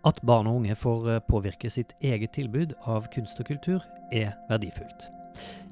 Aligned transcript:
At 0.00 0.16
barn 0.24 0.48
og 0.48 0.62
unge 0.62 0.74
får 0.80 1.08
eh, 1.12 1.22
påvirke 1.28 1.68
sitt 1.68 1.92
eget 2.00 2.32
tilbud 2.32 2.72
av 2.88 3.10
kunst 3.12 3.40
og 3.42 3.50
kultur, 3.50 3.84
er 4.12 4.32
verdifullt. 4.48 5.10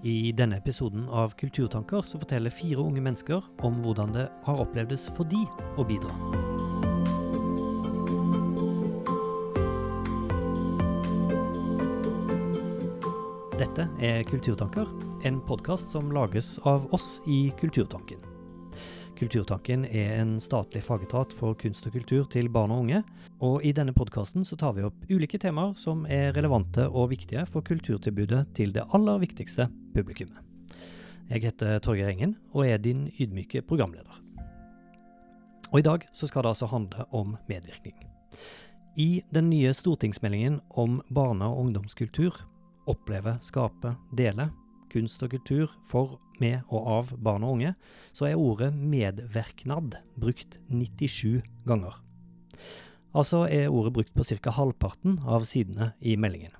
I 0.04 0.32
denne 0.36 0.58
episoden 0.60 1.08
av 1.08 1.32
Kulturtanker 1.40 2.04
så 2.06 2.20
forteller 2.20 2.52
fire 2.52 2.84
unge 2.84 3.00
mennesker 3.02 3.48
om 3.66 3.80
hvordan 3.82 4.12
det 4.14 4.28
har 4.44 4.60
opplevdes 4.62 5.08
for 5.16 5.26
de 5.26 5.40
å 5.80 5.86
bidra. 5.88 6.12
Dette 13.58 13.88
er 13.98 14.22
Kulturtanker, 14.28 14.86
en 15.26 15.40
podkast 15.48 15.96
som 15.96 16.12
lages 16.14 16.58
av 16.68 16.86
oss 16.94 17.16
i 17.26 17.48
Kulturtanken. 17.58 18.37
Kulturtanken 19.18 19.82
er 19.84 20.12
en 20.20 20.36
statlig 20.38 20.84
fagetat 20.86 21.32
for 21.34 21.56
kunst 21.58 21.86
og 21.88 21.96
kultur 21.96 22.26
til 22.30 22.46
barn 22.54 22.70
og 22.70 22.84
unge, 22.84 23.00
og 23.42 23.64
i 23.66 23.72
denne 23.74 23.90
podkasten 23.90 24.44
tar 24.46 24.76
vi 24.76 24.84
opp 24.86 25.08
ulike 25.10 25.40
temaer 25.42 25.72
som 25.74 26.04
er 26.06 26.30
relevante 26.36 26.84
og 26.86 27.10
viktige 27.10 27.42
for 27.50 27.66
kulturtilbudet 27.66 28.44
til 28.54 28.70
det 28.76 28.84
aller 28.94 29.18
viktigste 29.18 29.66
publikummet. 29.96 30.38
Jeg 31.32 31.42
heter 31.48 31.82
Torgeir 31.82 32.12
Engen 32.12 32.36
og 32.54 32.68
er 32.68 32.78
din 32.78 33.08
ydmyke 33.18 33.64
programleder. 33.66 34.22
Og 35.72 35.80
i 35.80 35.86
dag 35.88 36.06
så 36.14 36.30
skal 36.30 36.46
det 36.46 36.54
altså 36.54 36.70
handle 36.70 37.08
om 37.10 37.34
medvirkning. 37.50 37.98
I 38.96 39.24
den 39.34 39.50
nye 39.50 39.74
stortingsmeldingen 39.74 40.60
om 40.70 41.02
barne- 41.10 41.50
og 41.50 41.66
ungdomskultur 41.66 42.38
Oppleve, 42.88 43.34
skape, 43.44 43.96
dele 44.16 44.46
kunst 44.92 45.22
og 45.22 45.32
kultur 45.34 45.72
for, 45.88 46.18
med 46.40 46.60
og 46.68 46.88
av 46.92 47.12
barn 47.22 47.44
og 47.46 47.56
unge, 47.56 47.74
så 48.12 48.28
er 48.28 48.38
ordet 48.38 48.70
medverknad 48.74 49.96
brukt 50.18 50.58
97 50.70 51.42
ganger. 51.66 51.98
Altså 53.16 53.46
er 53.48 53.72
ordet 53.72 53.94
brukt 53.96 54.14
på 54.14 54.24
ca. 54.24 54.50
halvparten 54.50 55.18
av 55.24 55.46
sidene 55.48 55.92
i 56.00 56.16
meldingen. 56.16 56.52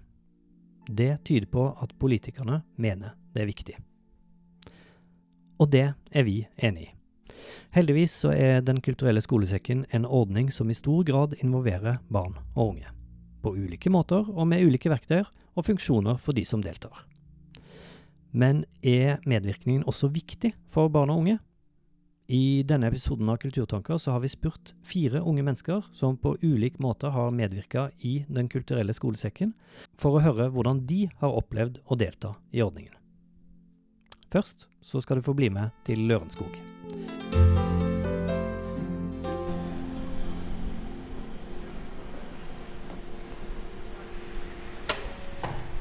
Det 0.89 1.19
tyder 1.25 1.47
på 1.53 1.69
at 1.83 1.93
politikerne 2.01 2.63
mener 2.77 3.15
det 3.35 3.43
er 3.43 3.51
viktig. 3.51 3.77
Og 5.59 5.71
det 5.71 5.91
er 6.11 6.25
vi 6.25 6.41
enig 6.57 6.89
i. 6.89 6.95
Heldigvis 7.75 8.15
så 8.25 8.31
er 8.33 8.63
Den 8.65 8.81
kulturelle 8.81 9.21
skolesekken 9.21 9.85
en 9.93 10.07
ordning 10.07 10.53
som 10.53 10.71
i 10.71 10.75
stor 10.75 11.05
grad 11.05 11.35
involverer 11.43 12.01
barn 12.09 12.39
og 12.55 12.71
unge 12.71 12.99
på 13.43 13.55
ulike 13.55 13.91
måter 13.91 14.27
og 14.29 14.49
med 14.51 14.65
ulike 14.67 14.91
verktøy 14.91 15.23
og 15.23 15.67
funksjoner 15.67 16.19
for 16.23 16.37
de 16.37 16.45
som 16.49 16.63
deltar. 16.65 17.05
Men 18.33 18.65
er 18.83 19.23
medvirkningen 19.29 19.87
også 19.89 20.11
viktig 20.13 20.53
for 20.73 20.91
barn 20.93 21.11
og 21.11 21.23
unge? 21.25 21.39
I 22.29 22.61
denne 22.69 22.91
episoden 22.91 23.29
av 23.33 23.39
Kulturtanker 23.41 23.97
så 23.97 24.13
har 24.13 24.21
vi 24.21 24.29
spurt 24.29 24.75
fire 24.85 25.23
unge 25.25 25.41
mennesker 25.47 25.87
som 25.97 26.19
på 26.21 26.35
ulik 26.43 26.77
måte 26.77 27.09
har 27.09 27.33
medvirka 27.33 27.87
i 28.05 28.27
Den 28.29 28.51
kulturelle 28.53 28.93
skolesekken, 28.93 29.55
for 29.97 30.19
å 30.19 30.25
høre 30.27 30.51
hvordan 30.53 30.85
de 30.85 31.07
har 31.23 31.39
opplevd 31.41 31.81
å 31.89 31.97
delta 31.97 32.35
i 32.53 32.61
ordningen. 32.61 32.93
Først 34.29 34.69
så 34.85 35.01
skal 35.01 35.23
du 35.23 35.25
få 35.25 35.33
bli 35.33 35.49
med 35.49 35.73
til 35.89 36.05
Lørenskog. 36.05 36.53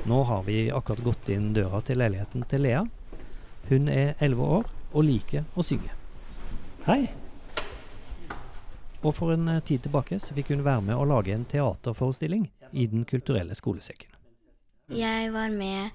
Nå 0.08 0.24
har 0.24 0.44
vi 0.44 0.72
akkurat 0.72 1.04
gått 1.04 1.30
inn 1.30 1.50
døra 1.54 1.82
til 1.84 2.00
leiligheten 2.00 2.46
til 2.48 2.62
Lea. 2.64 2.86
Hun 3.68 3.90
er 3.92 4.14
elleve 4.24 4.46
år 4.58 4.70
og 4.94 5.04
liker 5.04 5.44
å 5.60 5.66
synge. 5.68 5.92
Hei! 6.86 7.10
Og 9.04 9.12
for 9.18 9.34
en 9.34 9.50
eh, 9.52 9.60
tid 9.68 9.84
tilbake 9.84 10.22
så 10.24 10.32
fikk 10.38 10.54
hun 10.54 10.64
være 10.64 10.86
med 10.86 10.96
å 10.96 11.04
lage 11.10 11.34
en 11.36 11.44
teaterforestilling 11.52 12.46
i 12.72 12.86
Den 12.88 13.04
kulturelle 13.04 13.56
skolesekken. 13.60 14.14
Jeg 14.96 15.34
var 15.36 15.52
med 15.52 15.92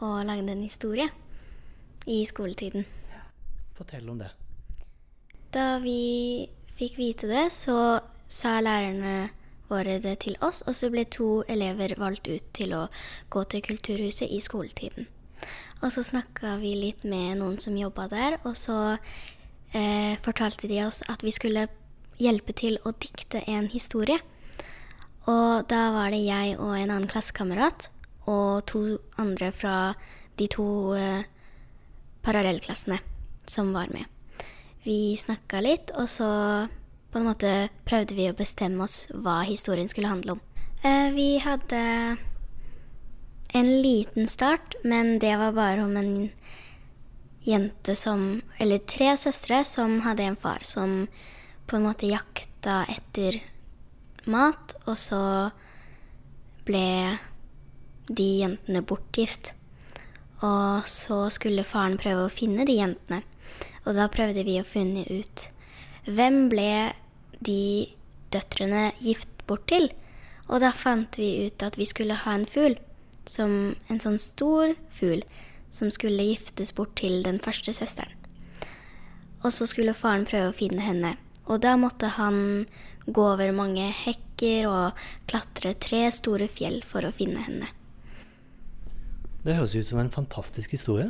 og 0.00 0.24
lagde 0.24 0.54
en 0.56 0.64
historie 0.64 1.10
i 2.08 2.22
skoletiden. 2.24 2.88
Fortell 3.76 4.08
om 4.08 4.22
det. 4.24 4.30
Da 5.52 5.74
vi 5.84 6.48
fikk 6.72 6.96
vite 6.96 7.28
det, 7.28 7.50
så 7.52 8.00
sa 8.24 8.56
lærerne 8.64 9.28
våre 9.70 9.98
det 10.02 10.16
til 10.26 10.36
oss, 10.44 10.62
og 10.66 10.76
så 10.76 10.90
ble 10.92 11.06
to 11.06 11.42
elever 11.48 11.94
valgt 12.00 12.28
ut 12.28 12.46
til 12.56 12.74
å 12.76 12.86
gå 13.30 13.44
til 13.50 13.64
Kulturhuset 13.64 14.28
i 14.28 14.40
skoletiden. 14.42 15.08
Og 15.80 15.92
så 15.94 16.04
snakka 16.04 16.58
vi 16.60 16.74
litt 16.76 17.04
med 17.08 17.38
noen 17.40 17.56
som 17.62 17.78
jobba 17.78 18.08
der, 18.12 18.36
og 18.44 18.56
så 18.58 18.98
eh, 19.72 20.18
fortalte 20.20 20.68
de 20.68 20.82
oss 20.84 21.00
at 21.08 21.24
vi 21.24 21.32
skulle 21.32 21.68
hjelpe 22.20 22.52
til 22.52 22.76
å 22.84 22.92
dikte 22.92 23.40
en 23.48 23.70
historie. 23.72 24.18
Og 25.30 25.64
da 25.70 25.86
var 25.94 26.12
det 26.12 26.24
jeg 26.26 26.58
og 26.58 26.74
en 26.74 26.90
annen 26.90 27.08
klassekamerat 27.08 27.88
og 28.28 28.66
to 28.68 28.82
andre 29.20 29.50
fra 29.54 29.94
de 30.40 30.48
to 30.52 30.66
eh, 30.96 31.24
parallellklassene 32.24 33.00
som 33.48 33.72
var 33.72 33.88
med. 33.94 34.04
Vi 34.84 35.16
snakka 35.16 35.60
litt, 35.64 35.92
og 35.96 36.08
så 36.08 36.28
på 37.10 37.18
en 37.18 37.26
måte 37.26 37.68
prøvde 37.88 38.16
vi 38.18 38.28
å 38.30 38.36
bestemme 38.36 38.84
oss 38.84 39.04
hva 39.10 39.40
historien 39.46 39.88
skulle 39.90 40.10
handle 40.10 40.36
om. 40.36 40.42
Eh, 40.82 41.10
vi 41.12 41.38
hadde 41.42 41.80
en 43.52 43.70
liten 43.82 44.26
start, 44.26 44.76
men 44.84 45.18
det 45.18 45.34
var 45.36 45.52
bare 45.52 45.84
om 45.84 45.96
en 45.96 46.30
jente 47.42 47.94
som 47.96 48.42
Eller 48.58 48.78
tre 48.78 49.16
søstre 49.16 49.64
som 49.64 50.00
hadde 50.04 50.22
en 50.22 50.36
far 50.36 50.60
som 50.62 51.08
på 51.66 51.76
en 51.76 51.86
måte 51.86 52.06
jakta 52.06 52.84
etter 52.90 53.40
mat, 54.26 54.74
og 54.86 54.98
så 54.98 55.50
ble 56.66 57.16
de 58.06 58.28
jentene 58.42 58.82
bortgift. 58.82 59.54
Og 60.42 60.86
så 60.88 61.22
skulle 61.32 61.66
faren 61.66 61.98
prøve 62.00 62.26
å 62.26 62.32
finne 62.32 62.66
de 62.68 62.76
jentene. 62.76 63.22
Og 63.86 63.96
da 63.96 64.08
prøvde 64.12 64.44
vi 64.44 64.58
å 64.60 64.66
finne 64.66 65.06
ut 65.08 65.48
hvem 66.10 66.48
ble 66.52 66.92
de 67.44 67.88
døtrene 68.32 68.90
gift 69.00 69.30
bort 69.48 69.66
til? 69.70 69.90
Og 70.50 70.62
da 70.64 70.72
fant 70.74 71.18
vi 71.18 71.46
ut 71.46 71.62
at 71.62 71.78
vi 71.78 71.86
skulle 71.88 72.18
ha 72.24 72.34
en 72.34 72.46
fugl, 72.48 72.76
som 73.28 73.74
en 73.88 74.02
sånn 74.02 74.18
stor 74.18 74.74
fugl, 74.90 75.22
som 75.70 75.90
skulle 75.94 76.26
giftes 76.26 76.72
bort 76.74 76.96
til 76.98 77.22
den 77.26 77.38
første 77.42 77.74
søsteren. 77.76 78.16
Og 79.44 79.54
så 79.54 79.66
skulle 79.68 79.96
faren 79.96 80.26
prøve 80.28 80.50
å 80.50 80.56
finne 80.56 80.82
henne. 80.84 81.14
Og 81.48 81.62
da 81.64 81.76
måtte 81.80 82.10
han 82.18 82.66
gå 83.06 83.22
over 83.32 83.52
mange 83.56 83.86
hekker 83.94 84.66
og 84.68 84.98
klatre 85.30 85.72
tre 85.80 86.02
store 86.12 86.50
fjell 86.50 86.82
for 86.86 87.06
å 87.06 87.14
finne 87.14 87.42
henne. 87.46 87.70
Det 89.40 89.56
høres 89.56 89.74
ut 89.74 89.88
som 89.88 90.02
en 90.02 90.12
fantastisk 90.12 90.74
historie. 90.76 91.08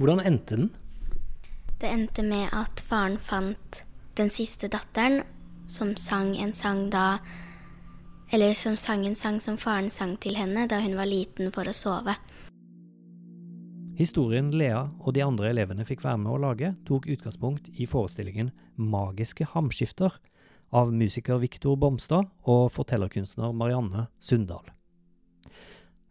Hvordan 0.00 0.24
endte 0.26 0.58
den? 0.58 0.72
Det 1.78 1.90
endte 1.90 2.24
med 2.26 2.50
at 2.56 2.82
faren 2.82 3.20
fant 3.22 3.84
den 4.18 4.32
siste 4.32 4.68
datteren, 4.72 5.22
som 5.66 5.96
sang 5.96 6.36
en 6.36 6.52
sang 6.52 6.90
da 6.90 7.18
Eller 8.32 8.54
som 8.56 8.76
sang 8.76 9.06
en 9.06 9.14
sang 9.14 9.40
som 9.40 9.58
faren 9.60 9.90
sang 9.90 10.16
til 10.16 10.38
henne 10.40 10.64
da 10.68 10.78
hun 10.80 10.96
var 10.96 11.04
liten 11.04 11.52
for 11.52 11.68
å 11.68 11.74
sove. 11.76 12.14
Historien 13.98 14.48
Lea 14.56 14.86
og 15.04 15.12
de 15.12 15.20
andre 15.20 15.50
elevene 15.52 15.84
fikk 15.84 16.00
være 16.06 16.22
med 16.22 16.32
å 16.32 16.40
lage, 16.40 16.70
tok 16.88 17.10
utgangspunkt 17.12 17.68
i 17.76 17.84
forestillingen 17.84 18.48
Magiske 18.80 19.44
hamskifter 19.52 20.16
av 20.72 20.94
musiker 20.96 21.42
Viktor 21.42 21.76
Bomstad 21.76 22.30
og 22.48 22.70
fortellerkunstner 22.72 23.52
Marianne 23.52 24.06
Sundal. 24.18 24.64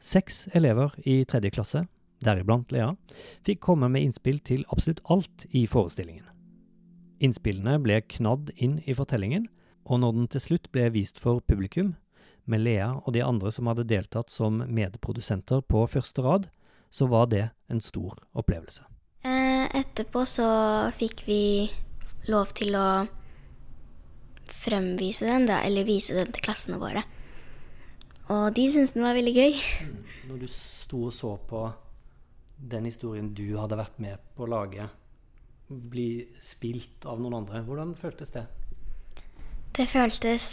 Seks 0.02 0.48
elever 0.58 0.94
i 1.10 1.24
tredje 1.26 1.52
klasse, 1.58 1.84
deriblant 2.22 2.72
Lea, 2.74 2.94
fikk 3.46 3.64
komme 3.66 3.90
med 3.90 4.06
innspill 4.06 4.40
til 4.46 4.64
absolutt 4.70 5.02
alt 5.10 5.50
i 5.50 5.66
forestillingen. 5.70 6.31
Innspillene 7.22 7.78
ble 7.82 8.00
knadd 8.10 8.50
inn 8.58 8.80
i 8.90 8.96
fortellingen, 8.98 9.46
og 9.86 10.02
når 10.02 10.16
den 10.16 10.30
til 10.34 10.44
slutt 10.46 10.72
ble 10.74 10.88
vist 10.94 11.22
for 11.22 11.42
publikum, 11.46 11.96
med 12.50 12.64
Lea 12.66 12.90
og 13.04 13.14
de 13.14 13.22
andre 13.22 13.52
som 13.54 13.70
hadde 13.70 13.86
deltatt 13.90 14.34
som 14.34 14.64
medprodusenter 14.66 15.62
på 15.70 15.86
første 15.90 16.26
rad, 16.26 16.50
så 16.92 17.08
var 17.08 17.30
det 17.32 17.46
en 17.72 17.82
stor 17.84 18.18
opplevelse. 18.34 18.84
Eh, 19.24 19.68
etterpå 19.78 20.26
så 20.28 20.48
fikk 20.98 21.24
vi 21.28 21.42
lov 22.32 22.52
til 22.58 22.76
å 22.76 23.06
fremvise 24.52 25.30
den, 25.30 25.46
da, 25.48 25.62
eller 25.64 25.88
vise 25.88 26.18
den 26.18 26.34
til 26.34 26.44
klassene 26.44 26.82
våre. 26.82 27.06
Og 28.32 28.50
de 28.56 28.66
syntes 28.72 28.96
den 28.96 29.06
var 29.06 29.16
veldig 29.18 29.34
gøy. 29.36 29.62
Når 30.30 30.42
du 30.42 30.50
sto 30.52 31.06
og 31.08 31.16
så 31.16 31.36
på 31.48 31.64
den 32.72 32.90
historien 32.90 33.32
du 33.36 33.46
hadde 33.58 33.80
vært 33.80 33.98
med 34.02 34.20
på 34.36 34.46
å 34.46 34.52
lage, 34.52 34.90
bli 35.72 36.26
spilt 36.44 37.06
av 37.08 37.22
noen 37.22 37.42
andre. 37.42 37.64
Hvordan 37.66 37.96
føltes 38.00 38.34
det? 38.36 38.46
Det 39.76 39.88
føltes 39.88 40.46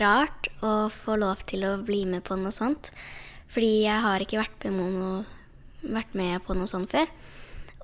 rart 0.00 0.48
å 0.64 0.88
få 0.90 1.16
lov 1.20 1.44
til 1.46 1.66
å 1.68 1.76
bli 1.86 2.02
med 2.08 2.24
på 2.26 2.38
noe 2.40 2.54
sånt. 2.54 2.90
Fordi 3.54 3.84
jeg 3.84 4.02
har 4.02 4.22
ikke 4.22 4.40
vært 4.40 4.66
med, 4.74 4.96
noe, 4.98 5.22
vært 5.86 6.16
med 6.18 6.42
på 6.46 6.56
noe 6.58 6.70
sånt 6.70 6.90
før. 6.90 7.10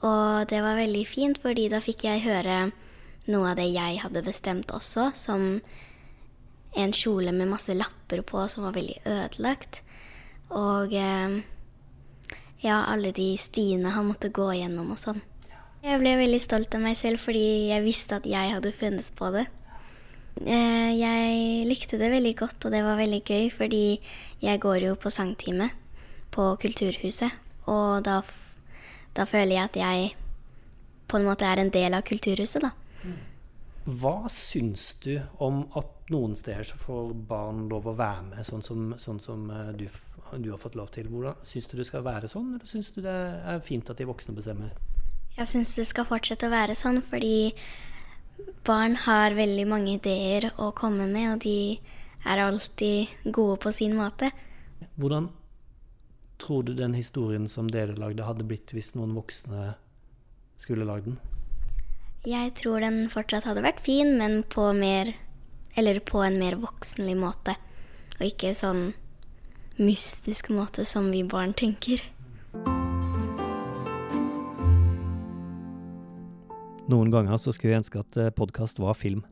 Og 0.01 0.49
det 0.51 0.63
var 0.65 0.81
veldig 0.81 1.05
fint, 1.07 1.39
fordi 1.39 1.69
da 1.71 1.83
fikk 1.85 2.09
jeg 2.09 2.25
høre 2.25 2.71
noe 3.31 3.53
av 3.53 3.59
det 3.61 3.69
jeg 3.71 4.01
hadde 4.03 4.25
bestemt 4.27 4.73
også, 4.75 5.11
som 5.15 5.61
en 6.81 6.93
kjole 6.95 7.35
med 7.37 7.51
masse 7.51 7.75
lapper 7.77 8.23
på 8.27 8.43
som 8.51 8.67
var 8.67 8.75
veldig 8.75 9.01
ødelagt. 9.05 9.83
Og 10.57 10.95
eh, 10.97 11.41
ja, 12.65 12.85
alle 12.91 13.13
de 13.15 13.33
stiene 13.39 13.93
han 13.95 14.09
måtte 14.11 14.33
gå 14.35 14.51
gjennom 14.57 14.95
og 14.95 15.01
sånn. 15.01 15.23
Jeg 15.81 15.97
ble 15.97 16.11
veldig 16.21 16.41
stolt 16.45 16.75
av 16.77 16.83
meg 16.85 16.97
selv 16.99 17.23
fordi 17.23 17.71
jeg 17.71 17.85
visste 17.87 18.19
at 18.21 18.27
jeg 18.29 18.53
hadde 18.53 18.73
funnet 18.77 19.07
på 19.17 19.31
det. 19.33 19.47
Eh, 20.45 20.91
jeg 20.93 21.69
likte 21.69 21.97
det 22.01 22.11
veldig 22.13 22.35
godt, 22.37 22.67
og 22.67 22.75
det 22.75 22.83
var 22.85 23.01
veldig 23.01 23.21
gøy, 23.25 23.49
fordi 23.55 23.85
jeg 24.45 24.61
går 24.61 24.85
jo 24.85 24.99
på 25.01 25.13
sangtime 25.13 25.71
på 26.33 26.53
Kulturhuset. 26.61 27.33
Og 27.73 28.05
da, 28.05 28.21
da 29.17 29.27
føler 29.29 29.57
jeg 29.57 29.71
at 29.71 29.81
jeg 29.81 30.13
på 31.09 31.19
en 31.19 31.27
måte 31.27 31.49
er 31.49 31.65
en 31.65 31.73
del 31.73 31.97
av 31.97 32.05
Kulturhuset, 32.09 32.61
da. 32.69 32.75
Hva 33.89 34.29
syns 34.29 34.93
du 35.01 35.17
om 35.41 35.65
at 35.81 36.13
noen 36.13 36.37
steder 36.37 36.69
så 36.69 36.77
får 36.79 37.15
barn 37.29 37.65
lov 37.73 37.89
å 37.89 37.97
være 37.97 38.29
med, 38.29 38.45
sånn 38.47 38.63
som, 38.63 38.93
sånn 39.01 39.25
som 39.25 39.49
eh, 39.49 39.73
du, 39.81 39.87
du, 40.37 40.53
har 40.53 40.61
fått 40.61 40.77
lov 40.77 40.93
til? 40.93 41.09
Hvordan 41.09 41.41
Syns 41.49 41.73
du 41.73 41.79
det 41.81 41.89
skal 41.89 42.05
være 42.05 42.29
sånn, 42.29 42.53
eller 42.59 42.69
syns 42.69 42.93
du 42.93 43.01
det 43.01 43.17
er 43.17 43.65
fint 43.65 43.89
at 43.89 43.97
de 43.97 44.09
voksne 44.13 44.37
bestemmer? 44.37 44.77
Jeg 45.41 45.49
syns 45.49 45.71
det 45.79 45.87
skal 45.89 46.05
fortsette 46.05 46.51
å 46.51 46.53
være 46.53 46.75
sånn, 46.77 46.99
fordi 47.01 47.55
barn 48.69 48.99
har 49.07 49.33
veldig 49.33 49.65
mange 49.71 49.95
ideer 49.95 50.51
å 50.61 50.69
komme 50.77 51.07
med, 51.09 51.31
og 51.33 51.39
de 51.47 51.79
er 52.29 52.43
alltid 52.45 53.33
gode 53.33 53.57
på 53.65 53.73
sin 53.73 53.97
måte. 53.97 54.29
Hvordan 55.01 55.31
tror 56.41 56.67
du 56.69 56.75
den 56.77 56.93
historien 56.93 57.49
som 57.49 57.73
dere 57.73 57.97
lagde, 57.97 58.27
hadde 58.29 58.45
blitt 58.45 58.75
hvis 58.77 58.93
noen 58.99 59.17
voksne 59.17 59.79
skulle 60.61 60.85
lagd 60.85 61.09
den? 61.09 61.19
Jeg 62.29 62.53
tror 62.61 62.85
den 62.85 63.07
fortsatt 63.09 63.49
hadde 63.49 63.65
vært 63.65 63.81
fin, 63.81 64.19
men 64.21 64.43
på 64.45 64.71
mer 64.77 65.15
Eller 65.79 66.01
på 66.03 66.19
en 66.19 66.35
mer 66.35 66.57
voksenlig 66.59 67.15
måte. 67.15 67.53
Og 68.19 68.25
ikke 68.27 68.51
sånn 68.59 68.89
mystisk 69.79 70.49
måte 70.51 70.83
som 70.85 71.07
vi 71.15 71.23
barn 71.23 71.55
tenker. 71.55 72.03
Noen 76.91 77.11
ganger 77.13 77.39
så 77.39 77.53
skulle 77.55 77.75
jeg 77.75 77.85
ønske 77.85 78.01
at 78.03 78.17
eh, 78.19 78.33
podkast 78.35 78.81
var 78.83 78.97
film. 78.99 79.23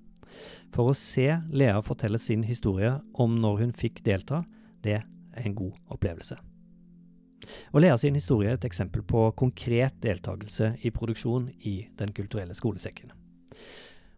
For 0.74 0.90
å 0.90 0.96
se 0.96 1.26
Lea 1.50 1.78
fortelle 1.82 2.20
sin 2.22 2.44
historie 2.46 2.92
om 3.18 3.38
når 3.42 3.64
hun 3.64 3.72
fikk 3.74 4.02
delta, 4.06 4.44
det 4.84 5.00
er 5.00 5.46
en 5.48 5.56
god 5.56 5.74
opplevelse. 5.90 6.36
Og 7.72 7.80
Lea 7.82 7.96
sin 7.98 8.18
historie 8.18 8.52
er 8.52 8.58
et 8.58 8.68
eksempel 8.68 9.02
på 9.06 9.24
konkret 9.38 9.96
deltakelse 10.04 10.74
i 10.84 10.92
produksjon 10.94 11.48
i 11.66 11.80
Den 11.98 12.12
kulturelle 12.14 12.54
skolesekken. 12.54 13.14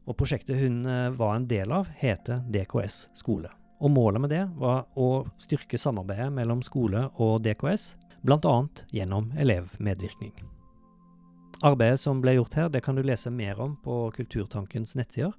Og 0.09 0.17
Prosjektet 0.19 0.61
hun 0.61 0.83
eh, 0.85 1.09
var 1.17 1.39
en 1.39 1.49
del 1.49 1.73
av, 1.73 1.89
heter 2.03 2.45
DKS 2.51 3.07
skole. 3.23 3.53
Og 3.81 3.95
Målet 3.95 4.21
med 4.21 4.35
det 4.35 4.45
var 4.61 4.85
å 5.01 5.25
styrke 5.41 5.81
samarbeidet 5.81 6.29
mellom 6.37 6.61
skole 6.67 7.07
og 7.17 7.41
DKS, 7.47 7.95
bl.a. 8.27 8.57
gjennom 8.93 9.31
elevmedvirkning. 9.41 10.35
Arbeidet 11.61 12.01
som 12.01 12.23
ble 12.25 12.39
gjort 12.39 12.55
her, 12.57 12.69
det 12.73 12.81
kan 12.81 12.97
du 12.97 13.03
lese 13.05 13.29
mer 13.31 13.59
om 13.61 13.75
på 13.85 13.95
Kulturtankens 14.17 14.95
nettsider. 14.97 15.35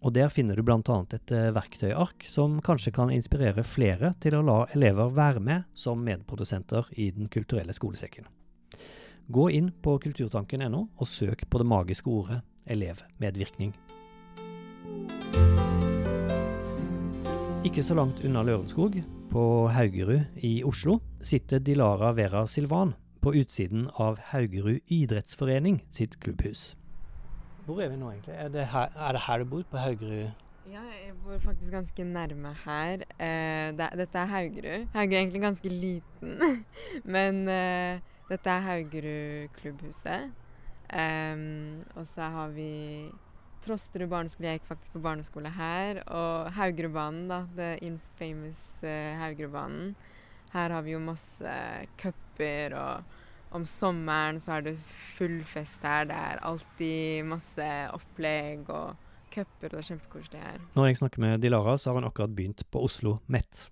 Og 0.00 0.14
Der 0.16 0.30
finner 0.32 0.56
du 0.56 0.62
bl.a. 0.64 0.80
et 1.12 1.32
eh, 1.36 1.50
verktøyark 1.52 2.24
som 2.24 2.62
kanskje 2.64 2.94
kan 2.96 3.12
inspirere 3.12 3.60
flere 3.60 4.14
til 4.24 4.38
å 4.38 4.44
la 4.46 4.56
elever 4.72 5.12
være 5.12 5.44
med 5.44 5.68
som 5.76 6.00
medprodusenter 6.00 6.88
i 6.96 7.10
Den 7.12 7.28
kulturelle 7.28 7.76
skolesekken. 7.76 8.24
Gå 9.28 9.50
inn 9.52 9.68
på 9.82 9.98
kulturtanken.no 10.00 10.86
og 10.96 11.06
søk 11.06 11.44
på 11.50 11.60
det 11.60 11.68
magiske 11.68 12.08
ordet 12.08 12.40
elevmedvirkning. 12.64 13.76
Ikke 17.68 17.84
så 17.84 17.98
langt 17.98 18.24
unna 18.24 18.46
Lørenskog, 18.46 19.02
på 19.28 19.42
Haugerud 19.74 20.40
i 20.46 20.62
Oslo, 20.64 21.02
sitter 21.20 21.60
Dilara 21.60 22.14
Vera 22.16 22.46
Silvan 22.48 22.94
på 23.26 23.32
utsiden 23.34 23.88
av 23.98 24.20
Haugerud 24.30 24.92
idrettsforening 24.92 25.80
sitt 25.90 26.12
klubbhus. 26.22 26.76
Hvor 27.66 27.80
er 27.82 27.90
vi 27.90 27.96
nå, 27.98 28.12
egentlig? 28.12 28.36
Er 28.38 28.52
det 28.54 28.66
her, 28.70 28.92
er 28.94 29.16
det 29.16 29.22
her 29.24 29.42
du 29.42 29.48
bor, 29.50 29.64
på 29.66 29.80
Haugerud? 29.82 30.28
Ja, 30.70 30.82
jeg 30.94 31.16
bor 31.24 31.40
faktisk 31.42 31.74
ganske 31.74 32.04
nærme 32.06 32.52
her. 32.62 33.02
Eh, 33.18 33.72
det, 33.74 33.88
dette 33.98 34.20
er 34.22 34.30
Haugerud. 34.30 34.86
Haugerud 34.94 35.16
er 35.16 35.24
egentlig 35.24 35.42
ganske 35.42 35.72
liten, 35.72 36.38
men 37.16 37.42
eh, 37.50 37.98
dette 38.30 38.52
er 38.52 38.62
Haugerud 38.68 39.56
klubbhuset. 39.58 40.30
Um, 40.86 41.80
og 41.98 42.06
så 42.06 42.28
har 42.30 42.54
vi 42.54 43.10
Trosterud 43.66 44.06
barneskole. 44.12 44.52
Jeg 44.52 44.60
gikk 44.60 44.70
faktisk 44.70 44.94
på 44.94 45.02
barneskole 45.02 45.50
her. 45.50 46.04
Og 46.06 46.52
Haugerudbanen, 46.54 47.26
da. 47.32 47.42
The 47.58 47.72
infamous 47.82 48.62
uh, 48.84 49.18
Haugerudbanen. 49.18 49.96
Her 50.54 50.78
har 50.78 50.86
vi 50.86 50.94
jo 50.94 51.02
masse 51.02 51.58
cuper, 52.36 52.74
og 52.74 53.56
om 53.56 53.64
sommeren 53.64 54.40
så 54.40 54.58
er 54.58 54.66
det 54.68 54.76
full 54.78 55.42
fest 55.44 55.82
her. 55.82 56.06
Det 56.06 56.16
er 56.16 56.42
alltid 56.42 57.24
masse 57.24 57.68
opplegg 57.92 58.68
og 58.68 58.96
cuper, 59.32 59.70
det 59.70 59.78
er 59.78 59.88
kjempekoselig 59.90 60.42
her. 60.42 60.60
Når 60.74 60.86
jeg 60.86 61.00
snakker 61.00 61.20
med 61.20 61.40
Dilara, 61.40 61.76
så 61.78 61.90
har 61.90 62.00
hun 62.00 62.08
akkurat 62.08 62.34
begynt 62.34 62.64
på 62.70 62.82
Oslo 62.84 63.18
MET. 63.26 63.68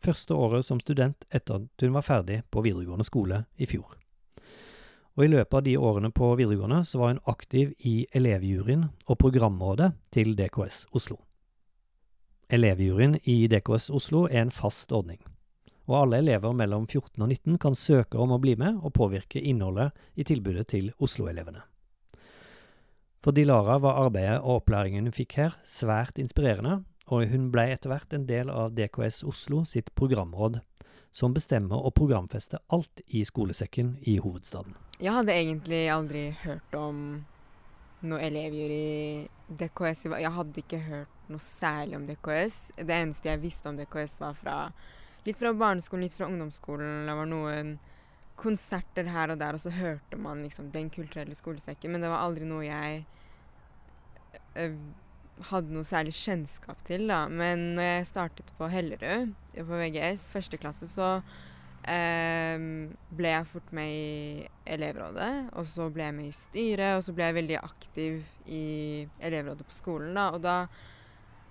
Første 0.00 0.34
året 0.34 0.64
som 0.64 0.80
student 0.80 1.24
etter 1.30 1.60
at 1.60 1.82
hun 1.82 1.94
var 1.94 2.02
ferdig 2.06 2.42
på 2.50 2.62
videregående 2.64 3.04
skole 3.04 3.44
i 3.58 3.66
fjor. 3.66 3.96
Og 5.18 5.24
I 5.26 5.28
løpet 5.28 5.56
av 5.58 5.64
de 5.66 5.74
årene 5.76 6.08
på 6.14 6.30
videregående 6.38 6.84
så 6.88 6.98
var 6.98 7.10
hun 7.12 7.24
aktiv 7.28 7.74
i 7.84 8.06
elevjuryen 8.16 8.86
og 9.06 9.18
programrådet 9.18 9.90
til 10.14 10.32
DKS 10.38 10.86
Oslo. 10.96 11.18
Elevjuryen 12.50 13.18
i 13.28 13.44
DKS 13.50 13.90
Oslo 13.90 14.24
er 14.30 14.46
en 14.46 14.54
fast 14.54 14.90
ordning 14.92 15.20
og 15.90 15.96
alle 16.04 16.20
elever 16.22 16.54
mellom 16.54 16.86
14 16.86 17.18
og 17.18 17.26
19 17.26 17.58
kan 17.60 17.74
søke 17.74 18.18
om 18.22 18.30
å 18.36 18.38
bli 18.42 18.54
med 18.60 18.78
og 18.78 18.94
påvirke 18.94 19.42
innholdet 19.42 19.90
i 20.14 20.26
tilbudet 20.26 20.68
til 20.70 20.92
Oslo-elevene. 21.02 21.64
For 23.20 23.36
Dilara 23.36 23.76
var 23.82 23.98
arbeidet 24.06 24.38
og 24.40 24.62
opplæringen 24.62 25.10
hun 25.10 25.16
fikk 25.16 25.36
her, 25.36 25.56
svært 25.66 26.16
inspirerende, 26.22 26.78
og 27.10 27.26
hun 27.28 27.50
ble 27.52 27.66
etter 27.74 27.90
hvert 27.90 28.14
en 28.16 28.24
del 28.28 28.48
av 28.54 28.70
DKS 28.76 29.24
Oslo 29.28 29.64
sitt 29.68 29.90
programråd, 29.98 30.60
som 31.12 31.34
bestemmer 31.34 31.82
å 31.82 31.90
programfeste 31.90 32.62
alt 32.70 33.02
i 33.08 33.24
skolesekken 33.26 33.96
i 34.08 34.16
hovedstaden. 34.22 34.78
Jeg 35.02 35.12
hadde 35.16 35.34
egentlig 35.34 35.82
aldri 35.90 36.22
hørt 36.44 36.78
om 36.78 37.02
noe 38.06 38.22
elevjury 38.24 39.26
DKS. 39.58 40.06
Jeg 40.14 40.32
hadde 40.38 40.62
ikke 40.62 40.80
hørt 40.86 41.28
noe 41.28 41.42
særlig 41.42 41.98
om 41.98 42.06
DKS. 42.08 42.60
Det 42.78 42.94
eneste 42.94 43.32
jeg 43.32 43.42
visste 43.42 43.68
om 43.68 43.76
DKS, 43.76 44.16
var 44.22 44.38
fra 44.38 44.56
litt 45.26 45.38
fra 45.38 45.52
barneskolen, 45.56 46.06
litt 46.06 46.16
fra 46.16 46.28
ungdomsskolen. 46.30 47.06
Det 47.08 47.16
var 47.18 47.30
noen 47.30 47.76
konserter 48.40 49.10
her 49.12 49.34
og 49.34 49.40
der, 49.40 49.56
og 49.56 49.62
så 49.62 49.72
hørte 49.74 50.16
man 50.16 50.42
liksom 50.44 50.70
Den 50.72 50.90
kulturelle 50.92 51.36
skolesekken. 51.36 51.92
Men 51.92 52.04
det 52.04 52.12
var 52.12 52.24
aldri 52.24 52.48
noe 52.48 52.64
jeg 52.64 53.04
øh, 54.56 54.76
hadde 55.50 55.74
noe 55.74 55.86
særlig 55.86 56.14
kjennskap 56.16 56.82
til, 56.88 57.06
da. 57.10 57.24
Men 57.28 57.72
når 57.76 57.88
jeg 57.88 58.10
startet 58.10 58.52
på 58.58 58.68
Hellerud, 58.72 59.32
på 59.56 59.80
VGS, 59.82 60.28
første 60.32 60.60
klasse, 60.60 60.88
så 60.90 61.10
øh, 61.20 62.64
ble 63.16 63.34
jeg 63.34 63.50
fort 63.52 63.72
med 63.76 63.92
i 63.92 64.46
elevrådet. 64.76 65.32
Og 65.60 65.68
så 65.68 65.88
ble 65.92 66.08
jeg 66.08 66.16
med 66.16 66.30
i 66.30 66.36
styret, 66.36 66.96
og 66.96 67.04
så 67.06 67.16
ble 67.16 67.28
jeg 67.28 67.40
veldig 67.40 67.60
aktiv 67.60 68.22
i 68.46 68.64
elevrådet 69.20 69.68
på 69.68 69.76
skolen, 69.76 70.16
da. 70.16 70.30
Og 70.36 70.44
da 70.44 70.56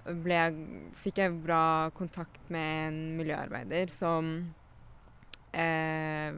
jeg, 0.10 0.56
fikk 0.98 1.22
jeg 1.22 1.36
bra 1.44 1.90
kontakt 1.98 2.42
med 2.54 2.88
en 2.88 3.00
miljøarbeider 3.20 3.92
som 3.94 4.32
eh, 5.54 6.34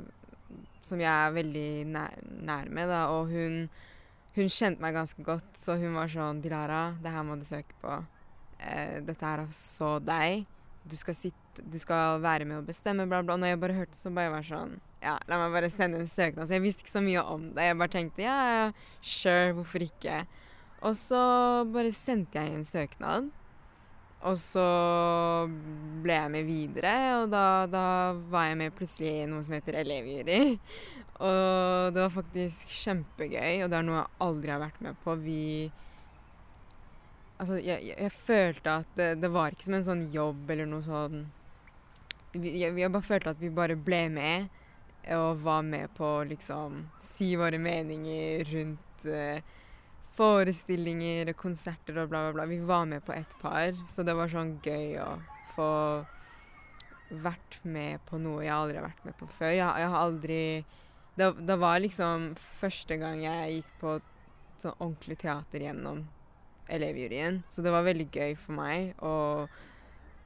Som 0.81 1.01
jeg 1.01 1.11
er 1.11 1.35
veldig 1.35 1.69
nær, 1.93 2.17
nær 2.41 2.71
med, 2.73 2.89
da. 2.89 3.03
Og 3.13 3.29
hun, 3.31 3.67
hun, 4.35 4.49
kjente 4.49 4.81
meg 4.81 4.97
ganske 4.97 5.23
godt, 5.23 5.51
så 5.57 5.77
hun 5.77 5.95
var 5.95 6.09
sånn 6.09 6.41
'Dilara, 6.41 6.97
det 7.03 7.13
her 7.13 7.23
må 7.23 7.37
du 7.37 7.45
søke 7.45 7.77
på. 7.83 7.99
Eh, 8.59 8.99
dette 9.05 9.25
er 9.25 9.45
så 9.55 9.99
deg. 10.01 10.47
Du 10.83 10.95
skal, 10.97 11.13
sitte, 11.13 11.61
du 11.61 11.77
skal 11.77 12.21
være 12.21 12.47
med 12.49 12.57
å 12.57 12.65
bestemme', 12.65 13.05
bla, 13.05 13.21
bla. 13.21 13.37
Og 13.37 13.43
når 13.43 13.53
jeg 13.53 13.61
bare 13.61 13.77
hørte 13.77 13.97
så 13.97 14.09
bare 14.09 14.33
var 14.33 14.47
sånn 14.47 14.79
Ja, 15.01 15.15
la 15.29 15.37
meg 15.41 15.53
bare 15.53 15.69
sende 15.69 16.01
en 16.01 16.09
søknad. 16.09 16.47
Så 16.47 16.57
jeg 16.57 16.65
visste 16.65 16.83
ikke 16.83 16.97
så 16.97 17.01
mye 17.05 17.21
om 17.25 17.51
det. 17.53 17.63
Jeg 17.69 17.77
bare 17.77 17.93
tenkte 17.93 18.25
ja, 18.25 18.71
sure, 19.01 19.53
hvorfor 19.57 19.85
ikke? 19.85 20.25
Og 20.81 20.97
så 20.97 21.21
bare 21.73 21.93
sendte 21.93 22.41
jeg 22.41 22.57
en 22.57 22.65
søknad. 22.65 23.29
Og 24.29 24.37
så 24.37 24.63
ble 26.03 26.17
jeg 26.17 26.31
med 26.33 26.45
videre, 26.45 26.95
og 27.21 27.31
da, 27.33 27.65
da 27.69 27.85
var 28.29 28.51
jeg 28.51 28.59
med 28.59 28.75
plutselig 28.77 29.13
i 29.23 29.29
noe 29.29 29.41
som 29.45 29.55
heter 29.57 29.79
elevjury. 29.81 30.41
Og 31.21 31.93
det 31.93 32.01
var 32.01 32.13
faktisk 32.15 32.71
kjempegøy, 32.73 33.59
og 33.61 33.67
det 33.69 33.75
er 33.77 33.83
noe 33.85 33.99
jeg 33.99 34.21
aldri 34.25 34.49
har 34.49 34.61
vært 34.63 34.79
med 34.81 34.95
på. 35.03 35.13
Vi 35.21 35.43
Altså, 37.41 37.55
jeg, 37.57 37.81
jeg, 37.85 37.97
jeg 37.97 38.13
følte 38.13 38.73
at 38.83 38.89
det, 38.97 39.05
det, 39.21 39.29
var 39.33 39.53
ikke 39.53 39.65
som 39.65 39.75
en 39.77 39.85
sånn 39.85 40.01
jobb 40.13 40.49
eller 40.53 40.67
noe 40.69 40.85
sånn 40.85 41.23
jeg, 42.37 42.69
jeg 42.77 42.91
bare 42.93 43.01
følte 43.01 43.33
at 43.33 43.39
vi 43.41 43.49
bare 43.49 43.77
ble 43.77 44.01
med, 44.13 44.59
og 45.17 45.41
var 45.41 45.63
med 45.65 45.89
på 45.97 46.05
å 46.05 46.27
liksom 46.29 46.83
si 47.01 47.31
våre 47.39 47.57
meninger 47.61 48.45
rundt 48.51 49.07
uh, 49.09 49.41
forestillinger, 50.15 51.31
og 51.31 51.39
konserter 51.39 52.01
og 52.01 52.11
bla, 52.11 52.25
bla, 52.27 52.33
bla. 52.35 52.47
Vi 52.49 52.59
var 52.67 52.87
med 52.89 53.05
på 53.05 53.15
ett 53.15 53.35
par, 53.41 53.75
så 53.87 54.03
det 54.07 54.15
var 54.17 54.31
sånn 54.31 54.57
gøy 54.65 54.97
å 55.03 55.11
få 55.55 55.71
vært 57.11 57.57
med 57.67 57.99
på 58.07 58.19
noe 58.21 58.45
jeg 58.45 58.55
aldri 58.55 58.79
har 58.79 58.87
vært 58.87 59.05
med 59.07 59.17
på 59.19 59.27
før. 59.31 59.51
Jeg, 59.51 59.83
jeg 59.83 59.91
har 59.93 60.05
aldri 60.05 60.41
det, 61.15 61.27
det, 61.43 61.57
var 61.59 61.81
liksom 61.83 62.31
første 62.39 62.97
gang 63.01 63.19
jeg 63.23 63.57
gikk 63.57 63.73
på 63.81 63.97
sånn 64.61 64.77
ordentlig 64.77 65.17
teater 65.23 65.65
gjennom 65.65 66.05
elevjuryen, 66.71 67.41
så 67.51 67.65
det 67.65 67.73
var 67.73 67.83
veldig 67.83 68.07
gøy 68.15 68.35
for 68.39 68.55
meg 68.55 68.93
å, 69.03 69.15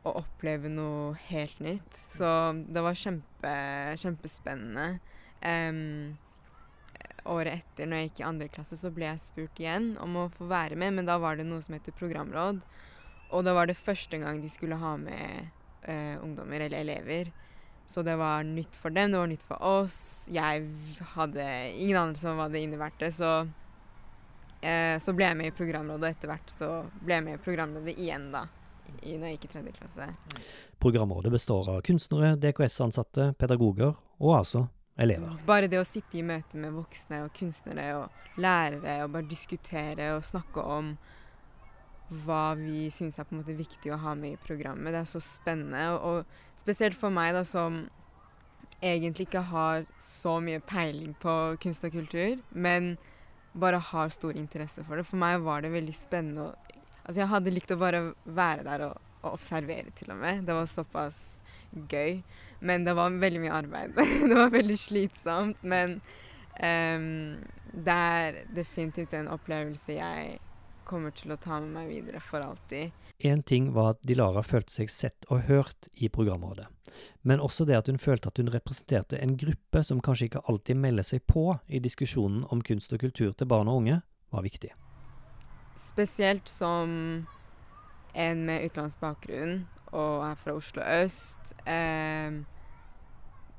å 0.06 0.14
oppleve 0.22 0.70
noe 0.70 1.16
helt 1.32 1.58
nytt. 1.64 1.90
Så 1.96 2.28
det 2.70 2.84
var 2.86 3.00
kjempe, 3.00 3.56
kjempespennende. 4.02 5.00
Um, 5.42 6.14
året 7.26 7.62
etter, 7.62 7.90
når 7.90 8.02
jeg 8.02 8.10
gikk 8.10 8.22
i 8.22 8.28
andre 8.30 8.50
klasse, 8.52 8.78
så 8.80 8.92
ble 8.94 9.08
jeg 9.08 9.24
spurt 9.24 9.62
igjen 9.62 9.94
om 10.02 10.18
å 10.22 10.30
få 10.34 10.48
være 10.50 10.78
med, 10.80 10.98
men 10.98 11.08
da 11.10 11.18
var 11.22 11.40
det 11.40 11.48
noe 11.48 11.64
som 11.64 11.76
heter 11.78 11.96
programråd. 11.98 12.62
Og 13.34 13.46
da 13.46 13.56
var 13.58 13.70
det 13.70 13.78
første 13.80 14.20
gang 14.22 14.40
de 14.42 14.52
skulle 14.52 14.78
ha 14.80 14.94
med 15.02 15.50
uh, 15.88 16.22
ungdommer 16.24 16.68
eller 16.68 16.86
elever. 16.86 17.32
Så 17.86 18.02
det 18.06 18.16
var 18.18 18.46
nytt 18.46 18.78
for 18.78 18.94
dem, 18.94 19.12
det 19.14 19.22
var 19.22 19.30
nytt 19.30 19.46
for 19.46 19.62
oss. 19.62 19.98
Jeg 20.34 20.66
hadde 21.16 21.48
ingen 21.76 22.00
andre 22.00 22.22
som 22.22 22.42
hadde 22.42 22.62
innevært 22.62 22.98
det, 23.02 23.12
så 23.18 23.32
uh, 23.46 24.98
Så 25.02 25.14
ble 25.14 25.32
jeg 25.32 25.40
med 25.42 25.52
i 25.52 25.56
programrådet, 25.56 26.04
og 26.04 26.14
etter 26.14 26.32
hvert 26.32 26.54
så 26.54 26.70
ble 27.02 27.20
jeg 27.20 27.28
med 27.28 27.40
i 27.40 27.44
programrådet 27.46 27.98
igjen, 27.98 28.30
da. 28.34 28.46
I, 29.02 29.18
når 29.18 29.28
jeg 29.28 29.36
gikk 29.36 29.46
i 29.46 29.52
tredje 29.52 29.72
klasse. 29.76 30.06
Programrådet 30.82 31.32
består 31.34 31.68
av 31.74 31.82
kunstnere, 31.86 32.36
DKS-ansatte, 32.40 33.32
pedagoger 33.42 33.96
og 34.22 34.32
altså 34.38 34.68
elever. 34.98 35.36
Bare 35.48 35.70
det 35.72 35.80
å 35.82 35.88
sitte 35.88 36.20
i 36.20 36.24
møte 36.26 36.60
med 36.62 36.76
voksne 36.76 37.26
og 37.26 37.34
kunstnere 37.36 37.90
og 38.00 38.40
lærere 38.42 39.02
og 39.04 39.14
bare 39.16 39.30
diskutere 39.30 40.14
og 40.16 40.26
snakke 40.28 40.64
om 40.64 40.96
hva 42.26 42.54
vi 42.60 42.86
syns 42.94 43.18
er 43.18 43.26
på 43.26 43.34
en 43.34 43.42
måte 43.42 43.58
viktig 43.58 43.92
å 43.92 44.00
ha 44.04 44.14
med 44.18 44.36
i 44.36 44.42
programmet. 44.42 44.94
Det 44.94 45.02
er 45.02 45.10
så 45.10 45.22
spennende. 45.24 45.88
Og, 45.96 46.22
og 46.22 46.60
spesielt 46.60 46.98
for 46.98 47.14
meg, 47.14 47.34
da, 47.36 47.42
som 47.48 47.84
egentlig 48.86 49.26
ikke 49.30 49.46
har 49.50 49.88
så 50.02 50.38
mye 50.44 50.62
peiling 50.62 51.16
på 51.22 51.34
kunst 51.64 51.86
og 51.88 51.96
kultur, 51.96 52.38
men 52.52 52.94
bare 53.56 53.80
har 53.80 54.14
stor 54.14 54.38
interesse 54.38 54.84
for 54.86 55.00
det. 55.00 55.08
For 55.08 55.20
meg 55.20 55.42
var 55.46 55.64
det 55.66 55.74
veldig 55.74 55.96
spennende. 55.98 56.50
Og, 56.52 56.78
altså, 57.04 57.20
jeg 57.24 57.32
hadde 57.34 57.56
likt 57.56 57.74
å 57.74 57.82
bare 57.82 58.04
være 58.26 58.68
der 58.68 58.88
og, 58.90 59.02
og 59.24 59.40
observere, 59.40 59.94
til 59.98 60.14
og 60.14 60.22
med. 60.22 60.44
Det 60.46 60.58
var 60.58 60.70
såpass 60.70 61.22
gøy. 61.74 62.20
Men 62.66 62.86
det 62.88 62.96
var 62.98 63.14
veldig 63.22 63.44
mye 63.44 63.54
arbeid. 63.62 63.96
det 64.30 64.36
var 64.36 64.50
veldig 64.54 64.78
slitsomt. 64.80 65.62
Men 65.64 66.00
um, 66.58 67.38
det 67.76 67.98
er 68.18 68.42
definitivt 68.56 69.14
en 69.14 69.30
opplevelse 69.32 69.98
jeg 69.98 70.38
kommer 70.86 71.14
til 71.18 71.34
å 71.34 71.40
ta 71.42 71.60
med 71.60 71.74
meg 71.74 71.90
videre 71.90 72.22
for 72.22 72.46
alltid. 72.46 72.94
En 73.26 73.42
ting 73.44 73.72
var 73.74 73.94
at 73.94 74.02
Dilara 74.06 74.44
følte 74.44 74.74
seg 74.74 74.92
sett 74.92 75.28
og 75.32 75.46
hørt 75.48 75.88
i 76.04 76.10
programrådet, 76.12 76.68
men 77.24 77.42
også 77.42 77.66
det 77.66 77.78
at 77.78 77.88
hun 77.88 78.00
følte 78.02 78.30
at 78.30 78.42
hun 78.42 78.52
representerte 78.52 79.18
en 79.24 79.38
gruppe 79.40 79.82
som 79.88 80.02
kanskje 80.04 80.28
ikke 80.30 80.44
alltid 80.52 80.78
melder 80.84 81.08
seg 81.08 81.24
på 81.32 81.48
i 81.68 81.80
diskusjonen 81.80 82.44
om 82.52 82.62
kunst 82.66 82.94
og 82.94 83.02
kultur 83.06 83.32
til 83.32 83.50
barn 83.50 83.72
og 83.72 83.82
unge, 83.82 84.02
var 84.36 84.44
viktig. 84.44 84.74
Spesielt 85.80 86.52
som 86.52 86.92
en 88.16 88.44
med 88.48 88.68
utenlandsk 88.68 89.00
bakgrunn 89.00 89.64
og 89.96 90.26
er 90.28 90.36
fra 90.40 90.56
Oslo 90.60 90.84
øst. 90.84 91.56
Eh, 91.64 92.44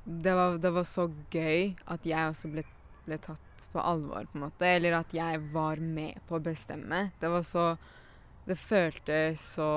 det, 0.07 0.33
var, 0.33 0.57
det, 0.57 0.71
var, 0.71 0.87
så 0.87 1.09
gøy 1.31 1.75
at 1.91 2.05
jeg 2.07 2.31
også 2.31 2.51
ble, 2.51 2.63
ble, 3.05 3.19
tatt 3.19 3.67
på 3.73 3.83
alvor, 3.83 4.23
på 4.31 4.39
en 4.39 4.45
måte. 4.45 4.69
Eller 4.69 4.95
at 4.95 5.13
jeg 5.15 5.41
var 5.51 5.81
med 5.83 6.21
på 6.29 6.37
å 6.37 6.43
bestemme. 6.43 7.09
Det 7.19 7.31
var 7.31 7.45
så 7.47 7.69
Det 8.47 8.55
føltes 8.55 9.41
så 9.57 9.69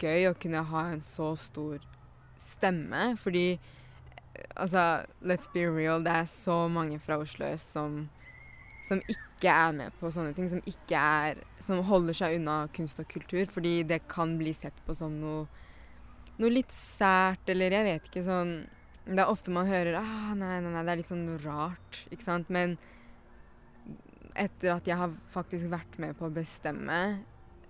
gøy 0.00 0.30
å 0.30 0.36
kunne 0.40 0.62
ha 0.64 0.86
en 0.94 1.02
så 1.04 1.34
stor 1.36 1.82
stemme, 2.40 3.14
fordi 3.20 3.60
Altså, 4.58 5.04
let's 5.22 5.46
be 5.54 5.62
real, 5.62 6.00
det 6.02 6.10
er 6.10 6.24
så 6.26 6.66
mange 6.66 6.96
fra 6.98 7.20
Oslo 7.22 7.46
øst 7.46 7.70
som 7.70 8.08
som 8.84 9.00
ikke 9.08 9.48
er 9.48 9.72
med 9.76 9.94
på 9.96 10.10
sånne 10.12 10.34
ting. 10.36 10.48
Som 10.50 10.62
ikke 10.68 11.00
er 11.00 11.40
Som 11.62 11.82
holder 11.88 12.16
seg 12.16 12.38
unna 12.38 12.64
kunst 12.76 13.00
og 13.00 13.08
kultur. 13.08 13.46
Fordi 13.48 13.82
det 13.88 14.02
kan 14.12 14.36
bli 14.38 14.52
sett 14.52 14.76
på 14.84 14.96
som 14.96 15.14
noe, 15.20 15.46
noe 16.36 16.52
litt 16.52 16.72
sært, 16.74 17.46
eller 17.48 17.72
jeg 17.72 17.86
vet 17.88 18.10
ikke 18.10 18.24
sånn 18.26 18.54
Det 19.04 19.20
er 19.20 19.28
ofte 19.28 19.52
man 19.52 19.68
hører 19.68 19.98
ah, 20.00 20.32
nei, 20.32 20.58
nei, 20.64 20.72
nei, 20.72 20.82
det 20.84 20.92
er 20.92 21.00
litt 21.02 21.10
sånn 21.12 21.26
rart, 21.44 22.00
ikke 22.14 22.24
sant. 22.24 22.48
Men 22.52 22.78
etter 24.34 24.72
at 24.74 24.88
jeg 24.88 24.96
har 24.98 25.12
faktisk 25.30 25.68
vært 25.72 25.98
med 26.02 26.16
på 26.18 26.26
å 26.28 26.34
bestemme 26.34 27.00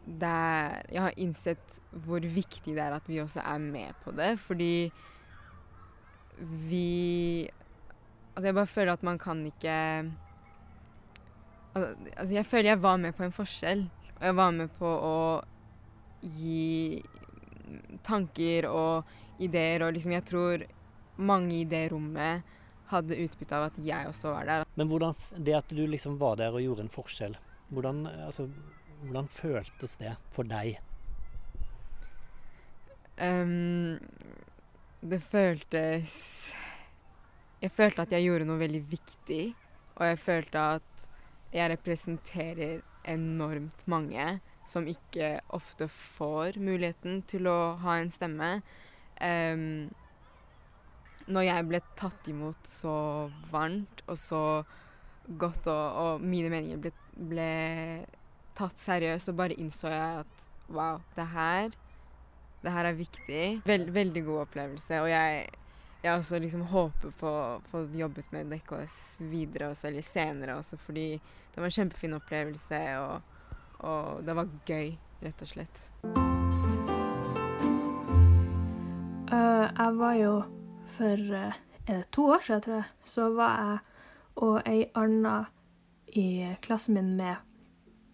der 0.04 0.84
Jeg 0.92 1.00
har 1.00 1.18
innsett 1.20 1.78
hvor 2.04 2.20
viktig 2.20 2.74
det 2.76 2.82
er 2.84 2.92
at 2.92 3.06
vi 3.08 3.22
også 3.22 3.40
er 3.40 3.60
med 3.62 3.96
på 4.04 4.12
det, 4.12 4.34
fordi 4.40 4.92
vi 6.68 7.48
Altså, 8.34 8.48
jeg 8.48 8.56
bare 8.56 8.66
føler 8.66 8.92
at 8.92 9.04
man 9.06 9.18
kan 9.18 9.40
ikke 9.48 9.76
Altså, 11.74 12.34
jeg 12.34 12.46
føler 12.46 12.68
jeg 12.74 12.82
var 12.82 12.96
med 13.02 13.14
på 13.16 13.24
en 13.26 13.34
forskjell. 13.34 13.80
Og 14.14 14.22
jeg 14.22 14.36
var 14.38 14.52
med 14.54 14.70
på 14.78 14.86
å 14.86 15.16
gi 16.22 17.02
tanker 18.06 18.68
og 18.70 19.42
ideer, 19.42 19.82
og 19.82 19.96
liksom 19.96 20.14
jeg 20.14 20.26
tror 20.28 20.62
mange 21.16 21.60
i 21.60 21.64
det 21.68 21.88
rommet 21.92 22.54
hadde 22.90 23.18
utbytte 23.24 23.56
av 23.56 23.68
at 23.70 23.76
jeg 23.82 24.08
også 24.08 24.32
var 24.34 24.48
der. 24.48 24.66
Men 24.78 24.90
hvordan, 24.90 25.14
det 25.36 25.56
at 25.56 25.70
du 25.72 25.84
liksom 25.86 26.18
var 26.20 26.38
der 26.40 26.54
og 26.54 26.62
gjorde 26.62 26.86
en 26.86 26.92
forskjell, 26.92 27.36
hvordan, 27.74 28.04
altså, 28.26 28.48
hvordan 29.04 29.30
føltes 29.32 29.96
det 30.00 30.14
for 30.34 30.48
deg? 30.48 30.78
Um, 33.14 34.00
det 34.98 35.20
føltes 35.22 36.14
Jeg 37.62 37.70
følte 37.70 38.02
at 38.02 38.12
jeg 38.12 38.24
gjorde 38.26 38.48
noe 38.48 38.58
veldig 38.58 38.80
viktig, 38.90 39.44
og 39.94 40.08
jeg 40.10 40.18
følte 40.20 40.64
at 40.78 41.04
jeg 41.54 41.70
representerer 41.70 42.82
enormt 43.08 43.84
mange 43.86 44.24
som 44.68 44.88
ikke 44.88 45.38
ofte 45.54 45.86
får 45.92 46.58
muligheten 46.60 47.22
til 47.30 47.48
å 47.48 47.76
ha 47.84 47.98
en 48.00 48.10
stemme. 48.12 48.50
Um, 49.20 49.92
når 51.26 51.46
jeg 51.46 51.68
ble 51.70 51.80
tatt 51.96 52.28
imot 52.28 52.68
så 52.68 52.96
varmt 53.52 54.04
og 54.08 54.18
så 54.20 54.42
godt, 55.26 55.66
og, 55.72 56.00
og 56.02 56.24
mine 56.24 56.50
meninger 56.52 56.80
ble, 56.82 56.92
ble, 57.16 57.48
tatt 58.54 58.78
seriøst, 58.78 59.30
så 59.30 59.36
bare 59.36 59.56
innså 59.58 59.90
jeg 59.90 60.22
at 60.22 60.48
wow, 60.74 61.00
det 61.16 61.26
her, 61.32 61.74
det 62.62 62.72
her 62.76 62.88
er 62.90 62.98
viktig. 62.98 63.44
Veld, 63.66 63.88
veldig 63.96 64.24
god 64.28 64.44
opplevelse. 64.44 65.00
Og 65.02 65.10
jeg 65.10 65.46
jeg 66.04 66.18
også 66.18 66.36
liksom 66.36 66.66
håper 66.68 67.12
på 67.16 67.30
å 67.32 67.60
få 67.64 67.86
jobbet 67.96 68.26
med 68.34 68.50
DKS 68.52 68.96
videre 69.24 69.70
også, 69.72 69.88
eller 69.88 70.04
senere 70.04 70.58
også, 70.58 70.76
fordi 70.76 71.06
det 71.16 71.56
var 71.56 71.70
en 71.70 71.76
kjempefin 71.78 72.16
opplevelse, 72.18 72.80
og, 73.00 73.54
og 73.88 74.20
det 74.26 74.34
var 74.36 74.50
gøy, 74.68 74.90
rett 75.24 75.44
og 75.46 75.48
slett. 75.48 75.80
Uh, 79.32 79.64
jeg 79.64 79.96
var 80.02 80.18
jo 80.20 80.34
for 80.96 81.20
uh, 81.38 82.02
to 82.12 82.28
år 82.34 82.42
siden, 82.46 82.62
tror 82.64 82.74
jeg, 82.74 82.84
så 83.04 83.28
var 83.34 83.54
jeg 83.60 83.78
og 84.42 84.62
ei 84.66 84.84
anna 84.98 85.44
i 86.14 86.26
klassen 86.62 86.94
min 86.94 87.14
med 87.16 87.36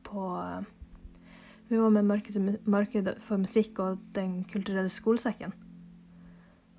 på 0.04 0.26
uh, 0.36 0.60
Vi 1.70 1.78
var 1.78 1.90
med 1.94 2.02
Markedet 2.66 3.18
for 3.22 3.38
musikk 3.38 3.78
og 3.78 3.98
Den 4.14 4.44
kulturelle 4.44 4.90
skolesekken. 4.90 5.52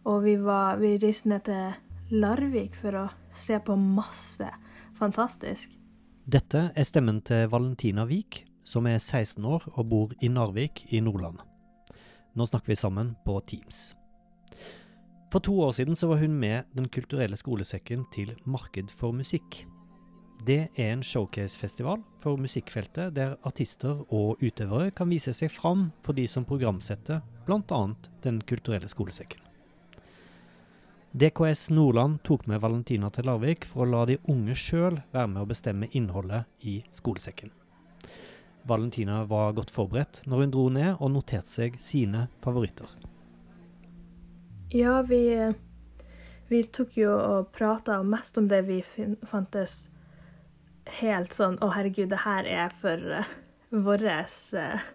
Og 0.04 0.24
vi, 0.24 0.36
var, 0.36 0.76
vi 0.82 0.98
reiste 0.98 1.30
ned 1.30 1.46
til 1.46 1.72
Larvik 2.12 2.76
for 2.76 2.98
å 2.98 3.06
se 3.38 3.60
på 3.64 3.78
masse 3.80 4.50
fantastisk. 5.00 5.70
Dette 6.28 6.72
er 6.76 6.84
stemmen 6.84 7.22
til 7.24 7.48
Valentina 7.54 8.04
Vik, 8.10 8.44
som 8.64 8.86
er 8.88 9.00
16 9.00 9.46
år 9.46 9.70
og 9.72 9.88
bor 9.90 10.14
i 10.22 10.28
Narvik 10.28 10.86
i 10.92 11.00
Nordland. 11.00 11.40
Nå 12.36 12.46
snakker 12.46 12.74
vi 12.74 12.80
sammen 12.80 13.16
på 13.26 13.40
Teams. 13.48 14.01
For 15.32 15.40
to 15.40 15.54
år 15.64 15.72
siden 15.72 15.96
så 15.96 16.08
var 16.08 16.20
hun 16.20 16.34
med 16.36 16.64
Den 16.76 16.90
kulturelle 16.92 17.38
skolesekken 17.40 18.04
til 18.12 18.34
Marked 18.46 18.90
for 18.92 19.16
musikk. 19.16 19.66
Det 20.46 20.68
er 20.76 20.90
en 20.92 21.04
showcase-festival 21.04 22.02
for 22.20 22.36
musikkfeltet 22.36 23.14
der 23.16 23.38
artister 23.48 24.02
og 24.12 24.42
utøvere 24.44 24.92
kan 24.92 25.08
vise 25.10 25.32
seg 25.38 25.52
fram 25.54 25.92
for 26.04 26.18
de 26.18 26.26
som 26.28 26.44
programsetter 26.44 27.22
bl.a. 27.46 27.80
Den 28.26 28.42
kulturelle 28.42 28.90
skolesekken. 28.92 29.40
DKS 31.14 31.70
Nordland 31.70 32.20
tok 32.24 32.48
med 32.48 32.60
Valentina 32.64 33.10
til 33.10 33.30
Larvik 33.30 33.68
for 33.68 33.86
å 33.86 33.90
la 33.92 34.02
de 34.10 34.18
unge 34.32 34.56
sjøl 34.56 35.00
være 35.14 35.28
med 35.32 35.44
å 35.44 35.48
bestemme 35.48 35.92
innholdet 35.92 36.44
i 36.68 36.82
skolesekken. 36.98 37.54
Valentina 38.68 39.24
var 39.30 39.56
godt 39.56 39.72
forberedt 39.72 40.24
når 40.26 40.44
hun 40.44 40.54
dro 40.58 40.68
ned 40.72 40.92
og 40.98 41.14
noterte 41.16 41.52
seg 41.52 41.80
sine 41.80 42.28
favoritter. 42.44 43.11
Ja, 44.74 45.02
vi, 45.02 45.54
vi 46.48 46.62
tok 46.64 46.96
jo 46.96 47.12
og 47.12 47.50
prata 47.52 47.98
mest 48.08 48.38
om 48.40 48.46
det 48.48 48.62
vi 48.70 48.78
fantes 49.28 49.90
helt 51.02 51.36
sånn 51.36 51.58
Å, 51.60 51.74
herregud, 51.76 52.08
det 52.14 52.22
her 52.24 52.48
er 52.48 52.72
for 52.80 53.04
uh, 53.20 53.34
vår 53.72 54.06
uh, 54.08 54.86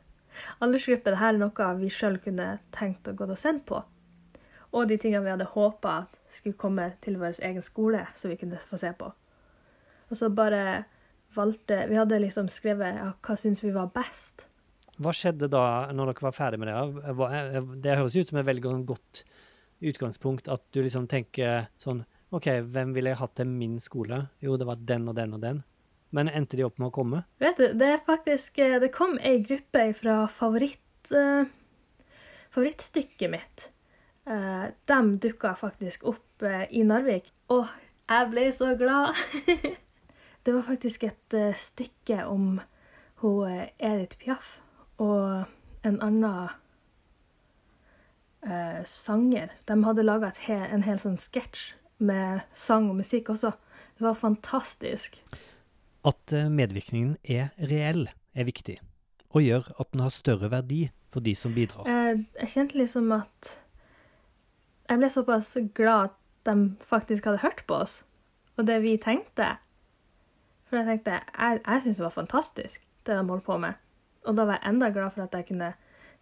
aldersgruppe. 0.65 1.13
Det 1.13 1.21
her 1.21 1.35
er 1.35 1.43
noe 1.43 1.69
vi 1.77 1.93
sjøl 1.93 2.17
kunne 2.25 2.55
tenkt 2.73 3.09
å 3.09 3.15
gå 3.19 3.29
og 3.29 3.37
sendt 3.41 3.67
på. 3.69 3.83
Og 4.73 4.89
de 4.89 4.97
tingene 4.97 5.27
vi 5.27 5.35
hadde 5.35 5.53
håpa 5.53 6.07
skulle 6.33 6.57
komme 6.57 6.91
til 7.05 7.21
vår 7.21 7.37
egen 7.45 7.65
skole, 7.65 8.07
så 8.17 8.33
vi 8.33 8.41
kunne 8.41 8.61
få 8.71 8.81
se 8.81 8.97
på. 8.97 9.13
Og 10.09 10.17
så 10.17 10.33
bare 10.33 10.87
valgte 11.37 11.83
Vi 11.91 11.99
hadde 12.01 12.23
liksom 12.23 12.49
skrevet 12.49 12.97
ja, 12.97 13.11
hva 13.21 13.37
syns 13.37 13.61
vi 13.61 13.77
var 13.77 13.93
best. 13.93 14.47
Hva 14.97 15.13
skjedde 15.13 15.51
da, 15.53 15.93
når 15.93 16.15
dere 16.15 16.25
var 16.31 16.37
ferdig 16.37 16.63
med 16.63 16.73
det? 16.73 17.61
Det 17.85 17.99
høres 17.99 18.17
ut 18.17 18.31
som 18.31 18.41
et 18.41 18.49
veldig 18.49 18.79
godt 18.89 19.27
utgangspunkt 19.81 20.49
at 20.49 20.63
du 20.73 20.83
liksom 20.83 21.09
tenker 21.11 21.69
sånn 21.81 22.05
OK, 22.35 22.49
hvem 22.67 22.93
ville 22.97 23.13
jeg 23.13 23.21
hatt 23.21 23.37
til 23.39 23.49
min 23.49 23.79
skole? 23.81 24.25
Jo, 24.43 24.57
det 24.59 24.67
var 24.67 24.81
den 24.83 25.07
og 25.09 25.15
den 25.17 25.37
og 25.37 25.43
den. 25.45 25.63
Men 26.17 26.31
endte 26.31 26.59
de 26.59 26.65
opp 26.67 26.81
med 26.81 26.91
å 26.91 26.95
komme? 26.95 27.23
Vet 27.43 27.59
du, 27.61 27.69
det 27.79 27.89
er 27.93 28.03
faktisk 28.07 28.59
eh, 28.63 28.79
Det 28.83 28.91
kom 28.95 29.17
ei 29.19 29.39
gruppe 29.45 29.87
fra 29.99 30.19
favoritt, 30.31 31.11
uh, 31.15 31.47
favorittstykket 32.55 33.33
mitt. 33.33 33.69
Uh, 34.27 34.73
de 34.91 35.01
dukka 35.23 35.55
faktisk 35.59 36.07
opp 36.11 36.47
uh, 36.47 36.65
i 36.71 36.83
Narvik. 36.87 37.31
Og 37.55 37.67
jeg 38.11 38.31
ble 38.33 38.47
så 38.55 38.73
glad! 38.79 39.19
det 40.45 40.55
var 40.55 40.67
faktisk 40.67 41.09
et 41.09 41.39
stykke 41.59 42.25
om 42.27 42.61
hun 43.23 43.67
Edith 43.79 44.19
Piaf 44.21 44.59
og 45.03 45.47
en 45.87 45.99
annen 46.05 46.55
uh, 48.47 48.83
sanger. 48.89 49.53
De 49.69 49.77
hadde 49.85 50.05
laga 50.07 50.33
he 50.47 50.57
en 50.71 50.87
hel 50.87 51.01
sånn 51.03 51.19
sketsj 51.21 51.75
med 51.99 52.45
sang 52.57 52.91
og 52.91 53.01
musikk 53.01 53.31
også. 53.35 53.53
Det 53.97 54.07
var 54.07 54.19
fantastisk. 54.21 55.21
At 56.07 56.35
uh, 56.35 56.47
medvirkningen 56.53 57.17
er 57.25 57.51
reell, 57.71 58.07
er 58.37 58.49
viktig, 58.49 58.79
og 59.33 59.45
gjør 59.45 59.71
at 59.81 59.93
den 59.95 60.05
har 60.05 60.15
større 60.15 60.51
verdi 60.53 60.87
for 61.13 61.25
de 61.25 61.35
som 61.39 61.55
bidrar. 61.57 61.89
Eh, 61.89 62.19
jeg 62.43 62.53
kjente 62.53 62.79
liksom 62.79 63.13
at 63.17 63.55
Jeg 64.87 65.01
ble 65.01 65.09
såpass 65.11 65.57
glad 65.75 66.13
at 66.13 66.19
de 66.47 66.77
faktisk 66.87 67.25
hadde 67.27 67.43
hørt 67.43 67.65
på 67.67 67.81
oss, 67.83 68.05
og 68.57 68.69
det 68.69 68.77
vi 68.85 68.93
tenkte. 69.03 69.57
For 70.69 70.79
jeg 70.79 70.87
tenkte 70.87 71.11
Jeg, 71.11 71.61
jeg 71.67 71.83
syns 71.83 71.97
det 71.97 72.05
var 72.05 72.15
fantastisk, 72.15 72.85
det 73.07 73.17
de 73.19 73.27
holdt 73.29 73.45
på 73.45 73.57
med. 73.59 73.75
Og 74.27 74.37
da 74.37 74.45
var 74.45 74.61
jeg 74.61 74.71
enda 74.75 74.91
glad 74.91 75.11
for 75.15 75.27
at 75.27 75.35
jeg 75.35 75.47
kunne 75.49 75.73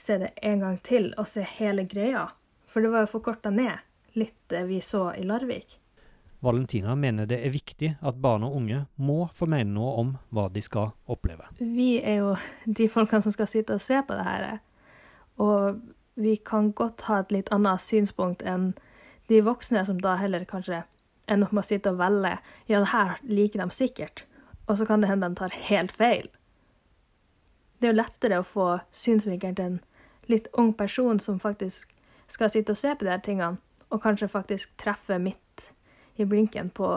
se 0.06 0.18
det 0.18 0.30
en 0.42 0.60
gang 0.60 0.82
til 0.84 1.12
og 1.18 1.28
se 1.28 1.44
hele 1.58 1.84
greia. 1.88 2.28
For 2.68 2.84
det 2.84 2.92
var 2.92 3.04
jo 3.04 3.14
forkorta 3.14 3.52
ned 3.54 3.80
litt 4.18 4.36
det 4.52 4.64
vi 4.68 4.80
så 4.84 5.08
i 5.16 5.24
Larvik. 5.26 5.78
Valentina 6.44 6.92
mener 6.94 7.26
det 7.26 7.38
er 7.40 7.54
viktig 7.54 7.94
at 8.04 8.20
barn 8.20 8.44
og 8.44 8.56
unge 8.58 8.82
må 9.00 9.24
få 9.32 9.48
mene 9.48 9.72
noe 9.72 9.94
om 10.02 10.10
hva 10.34 10.50
de 10.52 10.60
skal 10.62 10.92
oppleve. 11.08 11.48
Vi 11.58 12.02
er 12.02 12.20
jo 12.20 12.34
de 12.66 12.88
folkene 12.92 13.24
som 13.24 13.32
skal 13.32 13.48
sitte 13.48 13.78
og 13.78 13.84
se 13.84 14.02
på 14.04 14.18
det 14.18 14.26
her. 14.28 14.58
Og 15.40 15.80
vi 16.20 16.36
kan 16.36 16.74
godt 16.76 17.06
ha 17.08 17.22
et 17.22 17.32
litt 17.32 17.48
annet 17.54 17.80
synspunkt 17.80 18.44
enn 18.44 18.74
de 19.32 19.40
voksne 19.40 19.86
som 19.88 20.02
da 20.04 20.18
heller 20.20 20.44
kanskje 20.44 20.82
ender 21.32 21.48
opp 21.48 21.56
med 21.56 21.64
å 21.64 21.70
sitte 21.70 21.94
og 21.94 22.02
velge 22.02 22.36
ja, 22.68 22.76
det 22.76 22.92
her 22.92 23.16
liker 23.24 23.64
de 23.64 23.70
sikkert. 23.72 24.26
Og 24.68 24.76
så 24.76 24.84
kan 24.88 25.00
det 25.00 25.08
hende 25.08 25.32
de 25.32 25.40
tar 25.40 25.56
helt 25.64 25.96
feil 25.96 26.28
det 27.84 27.90
er 27.90 27.92
jo 27.92 28.00
lettere 28.00 28.40
å 28.40 28.46
få 28.48 28.66
synsvinkelen 28.96 29.56
til 29.58 29.66
en 29.68 29.80
litt 30.30 30.48
ung 30.58 30.72
person 30.76 31.20
som 31.20 31.40
faktisk 31.40 31.92
skal 32.30 32.50
sitte 32.50 32.74
og 32.74 32.80
se 32.80 32.94
på 32.94 33.06
de 33.06 33.12
her 33.12 33.22
tingene, 33.24 33.60
og 33.90 34.02
kanskje 34.02 34.30
faktisk 34.32 34.72
treffe 34.80 35.18
midt 35.22 35.68
i 36.18 36.26
blinken 36.26 36.70
på 36.74 36.88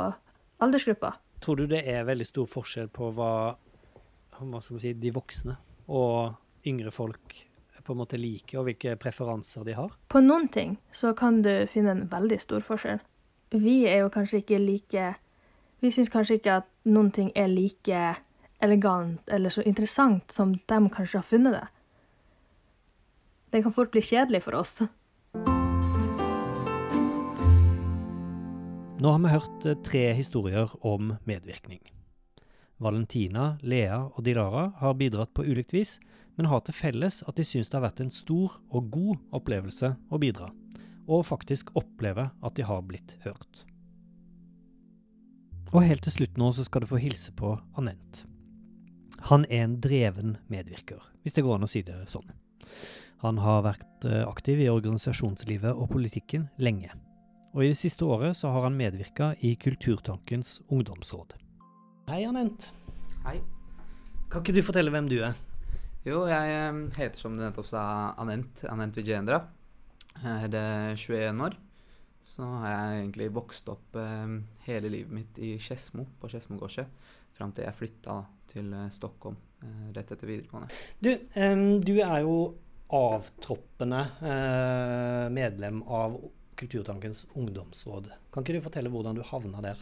aldersgruppa. 0.64 1.14
Tror 1.42 1.60
du 1.60 1.68
det 1.70 1.84
er 1.86 2.08
veldig 2.08 2.26
stor 2.26 2.48
forskjell 2.50 2.90
på 2.94 3.12
hva, 3.18 3.32
hva 4.40 4.62
si, 4.64 4.94
de 4.94 5.14
voksne 5.14 5.58
og 5.88 6.68
yngre 6.68 6.92
folk 6.92 7.44
på 7.88 7.96
en 7.96 8.02
måte 8.02 8.20
liker, 8.20 8.60
og 8.60 8.68
hvilke 8.68 8.98
preferanser 9.00 9.64
de 9.64 9.78
har? 9.78 9.94
På 10.12 10.20
noen 10.20 10.50
ting 10.52 10.76
så 10.92 11.14
kan 11.16 11.40
du 11.46 11.52
finne 11.72 11.94
en 11.94 12.08
veldig 12.12 12.40
stor 12.44 12.66
forskjell. 12.68 13.00
Vi 13.56 13.78
er 13.88 14.02
jo 14.02 14.12
kanskje 14.12 14.42
ikke 14.42 14.60
like 14.60 15.14
Vi 15.80 15.92
syns 15.94 16.10
kanskje 16.10 16.40
ikke 16.40 16.56
at 16.60 16.66
noen 16.90 17.12
ting 17.14 17.28
er 17.38 17.48
like 17.48 17.98
elegant 18.66 19.30
eller 19.30 19.54
så 19.54 19.62
interessant 19.62 20.34
som 20.34 20.56
de 20.58 20.80
kanskje 20.90 21.20
har 21.20 21.28
funnet 21.30 21.54
det. 21.54 21.68
Det 23.50 23.64
kan 23.64 23.74
fort 23.74 23.92
bli 23.92 24.02
kjedelig 24.02 24.44
for 24.44 24.56
oss. 24.60 24.82
Nå 28.98 29.12
har 29.14 29.20
vi 29.20 29.30
hørt 29.30 29.66
eh, 29.66 29.78
tre 29.86 30.12
historier 30.18 30.72
om 30.86 31.14
medvirkning. 31.30 31.80
Valentina, 32.78 33.58
Lea 33.62 34.00
og 34.08 34.24
Dilara 34.26 34.72
har 34.82 34.98
bidratt 34.98 35.34
på 35.38 35.46
ulikt 35.46 35.74
vis, 35.74 35.96
men 36.36 36.50
har 36.50 36.62
til 36.66 36.76
felles 36.78 37.22
at 37.30 37.38
de 37.38 37.46
syns 37.46 37.70
det 37.70 37.78
har 37.78 37.86
vært 37.88 38.02
en 38.04 38.14
stor 38.14 38.60
og 38.70 38.92
god 38.94 39.24
opplevelse 39.38 39.94
å 40.10 40.20
bidra, 40.22 40.52
og 41.08 41.26
faktisk 41.30 41.72
oppleve 41.78 42.30
at 42.30 42.58
de 42.58 42.66
har 42.66 42.84
blitt 42.86 43.16
hørt. 43.26 43.64
Og 45.74 45.84
helt 45.84 46.06
til 46.06 46.18
slutt 46.20 46.38
nå 46.40 46.52
så 46.56 46.66
skal 46.68 46.84
du 46.84 46.90
få 46.90 47.00
hilse 47.02 47.34
på 47.38 47.56
Anent. 47.78 48.26
Han 49.32 49.48
er 49.50 49.66
en 49.66 49.80
dreven 49.82 50.38
medvirker, 50.52 51.02
hvis 51.24 51.38
det 51.38 51.46
går 51.46 51.58
an 51.58 51.66
å 51.66 51.72
si 51.72 51.82
det 51.86 52.04
sånn. 52.12 52.30
Han 53.24 53.40
har 53.42 53.64
vært 53.66 54.06
eh, 54.06 54.22
aktiv 54.28 54.60
i 54.62 54.70
organisasjonslivet 54.70 55.74
og 55.74 55.90
politikken 55.90 56.44
lenge. 56.62 56.92
Og 57.56 57.64
i 57.66 57.72
det 57.72 57.80
siste 57.80 58.06
året 58.06 58.38
så 58.38 58.52
har 58.54 58.68
han 58.68 58.78
medvirka 58.78 59.32
i 59.42 59.56
Kulturtankens 59.58 60.60
ungdomsråd. 60.70 61.34
Hei, 62.12 62.22
Anent. 62.30 62.70
Hei. 63.24 63.40
Kan 64.30 64.44
ikke 64.44 64.54
du 64.60 64.62
fortelle 64.68 64.94
hvem 64.94 65.10
du 65.10 65.18
er? 65.26 65.34
Jo, 66.06 66.28
jeg 66.30 66.52
eh, 66.60 66.84
heter 67.00 67.18
som 67.18 67.34
du 67.34 67.42
nettopp 67.42 67.72
sa, 67.72 67.82
Anent. 68.22 68.62
Anent 68.70 69.02
Vijendra. 69.02 69.42
Jeg 70.22 70.54
er 70.54 70.94
21 70.94 71.42
år. 71.48 71.58
Så 72.28 72.46
har 72.46 72.70
jeg 72.70 73.02
egentlig 73.02 73.32
vokst 73.34 73.74
opp 73.74 73.98
eh, 73.98 74.38
hele 74.70 74.94
livet 74.94 75.18
mitt 75.24 75.42
i 75.42 75.56
Skedsmo, 75.58 76.06
på 76.22 76.30
Skedsmogårdet, 76.30 76.86
fram 77.34 77.50
til 77.56 77.66
jeg 77.66 77.80
flytta 77.82 78.22
til 78.54 78.72
Stockholm 78.94 79.42
eh, 79.66 79.84
rett 79.98 80.14
etter 80.14 80.30
videregående. 80.30 80.70
Du, 81.02 81.12
um, 81.34 81.68
du 81.82 81.96
er 81.98 82.22
jo 82.22 82.38
avtroppende 82.94 84.02
eh, 84.22 85.28
medlem 85.34 85.82
av 85.84 86.18
Kulturtankens 86.58 87.28
ungdomsråd. 87.38 88.10
Kan 88.34 88.46
ikke 88.46 88.58
du 88.58 88.66
fortelle 88.66 88.90
hvordan 88.90 89.18
du 89.18 89.24
havna 89.28 89.62
der? 89.62 89.82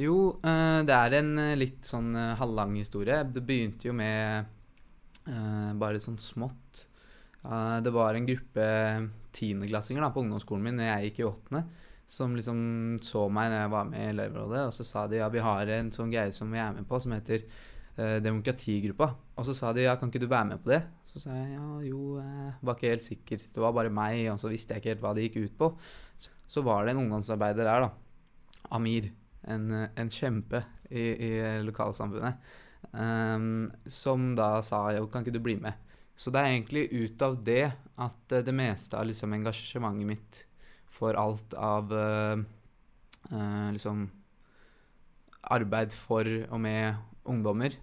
Jo, 0.00 0.36
eh, 0.44 0.80
det 0.88 0.96
er 0.96 1.18
en 1.20 1.32
litt 1.60 1.86
sånn 1.88 2.12
uh, 2.16 2.34
halvlang 2.40 2.74
historie. 2.80 3.22
Det 3.24 3.44
begynte 3.44 3.90
jo 3.90 3.96
med 3.96 4.56
bare 5.78 6.00
sånn 6.00 6.16
smått. 6.18 6.86
det 7.84 7.90
var 7.92 8.16
en 8.16 8.24
gruppe 8.26 8.64
tiendeklassinger 9.36 10.08
på 10.10 10.24
ungdomsskolen 10.24 10.64
min 10.64 10.80
når 10.80 10.88
jeg 10.88 11.04
gikk 11.04 11.20
i 11.20 11.26
åttende 11.28 11.60
som 12.10 12.34
liksom 12.34 12.60
så 13.04 13.28
meg 13.30 13.52
når 13.52 13.60
jeg 13.60 13.70
var 13.70 13.84
med 13.86 14.02
i 14.02 14.08
elevrådet, 14.10 14.62
og 14.66 14.74
så 14.74 14.86
sa 14.86 15.04
de 15.06 15.20
ja, 15.20 15.28
vi 15.30 15.42
har 15.44 15.68
en 15.76 15.92
sånn 15.94 16.10
greie 16.10 16.32
som 16.34 16.50
vi 16.50 16.58
er 16.58 16.72
med 16.74 16.88
på, 16.88 16.98
som 16.98 17.14
heter 17.14 17.44
eh, 17.44 18.16
Demokratigruppa. 18.24 19.12
Og 19.38 19.46
så 19.46 19.54
sa 19.54 19.70
de 19.76 19.84
ja, 19.84 19.94
kan 19.98 20.10
ikke 20.10 20.24
du 20.24 20.26
være 20.26 20.48
med 20.48 20.64
på 20.64 20.72
det? 20.72 20.80
Så 21.10 21.18
sa 21.24 21.34
jeg 21.34 21.56
ja, 21.56 21.66
jo, 21.88 22.20
jeg 22.22 22.52
var 22.62 22.76
ikke 22.76 22.92
helt 22.92 23.06
sikker. 23.06 23.42
Det 23.50 23.62
var 23.62 23.74
bare 23.74 23.90
meg, 23.90 24.22
og 24.30 24.38
så 24.38 24.50
visste 24.52 24.76
jeg 24.76 24.82
ikke 24.82 24.92
helt 24.92 25.02
hva 25.02 25.14
det 25.16 25.26
gikk 25.26 25.38
ut 25.42 25.56
på. 25.58 25.70
Så, 26.50 26.62
var 26.66 26.86
det 26.86 26.94
en 26.94 27.02
ungdomsarbeider 27.04 27.66
der, 27.66 27.86
da. 27.86 27.90
Amir. 28.76 29.10
En, 29.50 29.70
en 29.72 30.10
kjempe 30.12 30.60
i, 30.90 31.02
i 31.02 31.30
lokalsamfunnet. 31.64 32.38
Um, 32.92 33.70
som 33.90 34.32
da 34.38 34.58
sa 34.66 34.84
jo, 34.94 35.08
kan 35.10 35.24
ikke 35.24 35.34
du 35.34 35.42
bli 35.42 35.56
med? 35.62 35.74
Så 36.20 36.30
det 36.30 36.42
er 36.42 36.52
egentlig 36.52 36.86
ut 36.92 37.22
av 37.24 37.38
det 37.42 37.64
at 37.72 38.34
det 38.46 38.54
meste 38.54 38.98
av 38.98 39.08
liksom 39.08 39.34
engasjementet 39.34 40.08
mitt 40.08 40.40
for 40.90 41.16
alt 41.18 41.54
av 41.56 41.90
uh, 41.94 42.42
uh, 43.32 43.68
liksom 43.72 44.04
arbeid 45.50 45.94
for 45.96 46.28
og 46.50 46.60
med 46.60 46.98
ungdommer 47.30 47.78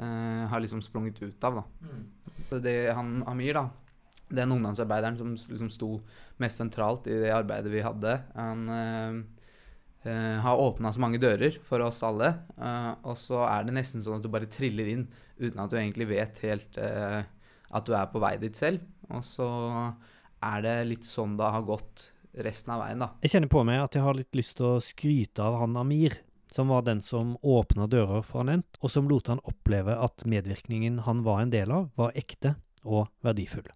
uh, 0.00 0.46
har 0.50 0.62
liksom 0.64 0.82
sprunget 0.84 1.20
ut 1.22 1.44
av. 1.44 1.60
da. 1.60 1.64
Mm. 1.86 2.06
Så 2.48 2.60
det 2.64 2.76
han 2.96 3.20
Amir, 3.30 3.54
da, 3.54 3.68
den 4.30 4.54
ungdomsarbeideren 4.56 5.18
som 5.18 5.34
liksom 5.36 5.70
sto 5.70 5.92
mest 6.42 6.62
sentralt 6.62 7.06
i 7.10 7.18
det 7.24 7.34
arbeidet 7.34 7.70
vi 7.72 7.82
hadde, 7.84 8.14
han 8.34 8.62
har 10.00 10.56
åpna 10.62 10.92
så 10.94 11.02
mange 11.02 11.18
dører 11.20 11.58
for 11.66 11.82
oss 11.84 11.98
alle. 12.06 12.30
og 13.04 13.18
så 13.20 13.42
er 13.44 13.66
det 13.66 13.74
nesten 13.76 14.00
sånn 14.00 14.16
at 14.16 14.24
du 14.24 14.30
bare 14.32 14.48
triller 14.48 14.88
inn 14.88 15.02
uten 15.36 15.60
at 15.60 15.68
du 15.68 15.76
egentlig 15.76 16.06
vet 16.08 16.40
helt 16.46 16.78
at 16.78 17.86
du 17.86 17.92
er 17.92 18.08
på 18.08 18.22
vei 18.22 18.36
dit 18.40 18.56
selv. 18.56 18.86
Og 19.10 19.26
så 19.26 19.50
er 20.46 20.64
det 20.64 20.76
litt 20.88 21.06
sånn 21.06 21.36
det 21.38 21.52
har 21.52 21.66
gått 21.66 22.08
resten 22.44 22.74
av 22.74 22.84
veien, 22.84 23.02
da. 23.02 23.10
Jeg 23.24 23.34
kjenner 23.34 23.50
på 23.50 23.62
meg 23.66 23.80
at 23.82 23.96
jeg 23.96 24.04
har 24.04 24.16
litt 24.16 24.36
lyst 24.38 24.56
til 24.60 24.68
å 24.68 24.82
skryte 24.84 25.44
av 25.44 25.58
han 25.62 25.78
Amir, 25.80 26.16
som 26.50 26.68
var 26.68 26.82
den 26.86 27.00
som 27.02 27.36
åpna 27.42 27.86
dører 27.90 28.24
for 28.26 28.44
Anent, 28.44 28.78
og 28.80 28.90
som 28.90 29.08
lot 29.10 29.30
han 29.30 29.42
oppleve 29.46 29.96
at 29.96 30.26
medvirkningen 30.26 31.02
han 31.06 31.22
var 31.26 31.44
en 31.44 31.52
del 31.54 31.70
av, 31.74 31.90
var 31.98 32.16
ekte 32.18 32.56
og 32.84 33.08
verdifull. 33.24 33.68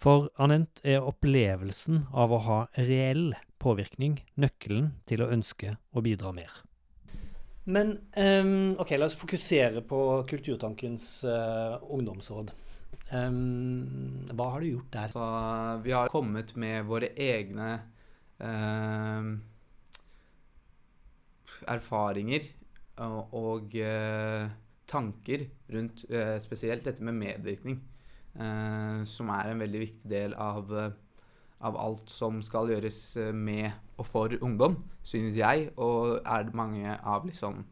For 0.00 0.28
Anent 0.40 0.82
er 0.84 1.04
opplevelsen 1.06 2.06
av 2.12 2.34
å 2.34 2.42
ha 2.44 2.60
reell 2.76 3.32
påvirkning 3.62 4.18
nøkkelen 4.40 4.92
til 5.08 5.24
å 5.24 5.30
ønske 5.32 5.76
å 5.94 6.04
bidra 6.04 6.34
mer. 6.36 6.52
Men 7.64 7.94
um, 8.12 8.74
OK, 8.82 8.92
la 8.98 9.08
oss 9.08 9.16
fokusere 9.16 9.80
på 9.88 9.98
Kulturtankens 10.28 11.06
uh, 11.24 11.80
ungdomsråd. 11.88 12.52
Um, 13.14 14.26
hva 14.36 14.50
har 14.52 14.60
du 14.60 14.74
gjort 14.74 14.92
der? 14.92 15.14
Så 15.14 15.28
vi 15.86 15.94
har 15.96 16.12
kommet 16.12 16.52
med 16.60 16.84
våre 16.90 17.08
egne 17.16 17.70
uh, 18.44 19.32
erfaringer 21.70 22.46
og, 23.04 23.34
og 23.34 23.74
uh, 23.80 24.44
tanker 24.90 25.46
rundt 25.74 26.04
spesielt 26.44 26.84
dette 26.86 27.02
med 27.02 27.16
medvirkning, 27.16 27.78
som 29.08 29.30
er 29.32 29.48
en 29.48 29.62
veldig 29.62 29.80
viktig 29.80 30.10
del 30.10 30.34
av 30.36 30.68
av 31.64 31.76
alt 31.80 32.12
som 32.12 32.40
skal 32.44 32.72
gjøres 32.72 32.98
eh, 33.20 33.32
med 33.32 33.70
og 33.96 34.08
for 34.08 34.34
ungdom, 34.44 34.76
synes 35.06 35.36
jeg, 35.38 35.68
og 35.78 36.18
er 36.20 36.48
det 36.48 36.58
mange 36.58 36.96
av 36.98 37.26
liksom 37.28 37.64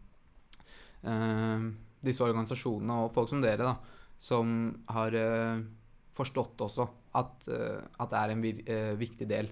disse 1.02 2.22
organisasjonene 2.22 2.96
og 3.02 3.08
folk 3.10 3.26
som 3.26 3.40
dere, 3.42 3.72
da, 3.72 4.04
som 4.22 4.52
har 4.94 5.16
forstått 6.14 6.62
også 6.62 6.84
at, 7.18 7.48
at, 7.50 8.12
det 8.12 8.20
er 8.20 8.34
en 8.36 8.44
viktig 9.00 9.26
del 9.26 9.50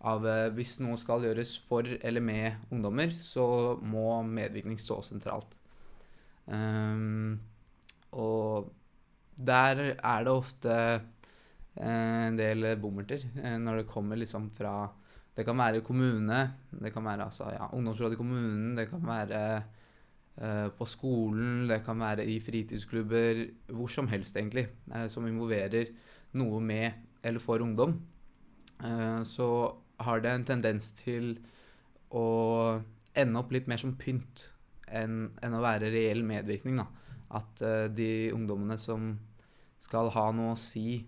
av 0.00 0.26
Hvis 0.54 0.76
noe 0.84 0.98
skal 1.00 1.24
gjøres 1.24 1.56
for 1.66 1.88
eller 1.88 2.20
med 2.20 2.68
ungdommer, 2.70 3.10
så 3.10 3.76
må 3.80 4.22
medvirkning 4.22 4.78
stå 4.78 5.00
sentralt. 5.02 5.56
og 8.12 8.72
der 9.36 9.80
er 9.96 10.24
det 10.24 10.32
ofte 10.32 10.74
Eh, 11.76 12.26
en 12.30 12.38
del 12.38 12.70
bommerter 12.80 13.20
eh, 13.36 13.58
når 13.60 13.82
det 13.82 13.90
kommer 13.90 14.16
liksom 14.16 14.48
fra 14.56 14.88
Det 15.36 15.44
kan 15.44 15.58
være 15.58 15.82
kommune, 15.84 16.38
det 16.72 16.92
kan 16.94 17.04
være 17.04 17.26
altså, 17.26 17.50
ja, 17.52 17.66
ungdomsrådet 17.68 18.16
i 18.16 18.20
kommunen, 18.22 18.76
det 18.76 18.88
kan 18.88 19.02
være 19.04 19.40
på 20.76 20.84
skolen, 20.84 21.66
det 21.68 21.82
kan 21.84 22.00
være 22.00 22.24
i 22.24 22.38
fritidsklubber, 22.40 23.38
hvor 23.72 23.88
som 23.88 24.08
helst 24.08 24.36
egentlig, 24.36 24.66
som 25.08 25.26
involverer 25.28 25.92
noe 26.36 26.60
med 26.60 27.20
eller 27.24 27.40
for 27.40 27.60
ungdom. 27.64 27.94
Så 29.24 29.48
har 30.02 30.20
det 30.22 30.32
en 30.32 30.46
tendens 30.48 30.90
til 30.98 31.36
å 32.12 32.26
ende 33.16 33.40
opp 33.40 33.52
litt 33.54 33.68
mer 33.70 33.80
som 33.80 33.96
pynt 33.98 34.44
enn, 34.86 35.30
enn 35.42 35.56
å 35.56 35.62
være 35.64 35.90
reell 35.92 36.22
medvirkning. 36.26 36.82
Da. 36.82 36.86
At 37.40 37.62
de 37.96 38.10
ungdommene 38.34 38.76
som 38.80 39.14
skal 39.82 40.10
ha 40.14 40.26
noe 40.34 40.54
å 40.54 40.58
si 40.58 41.00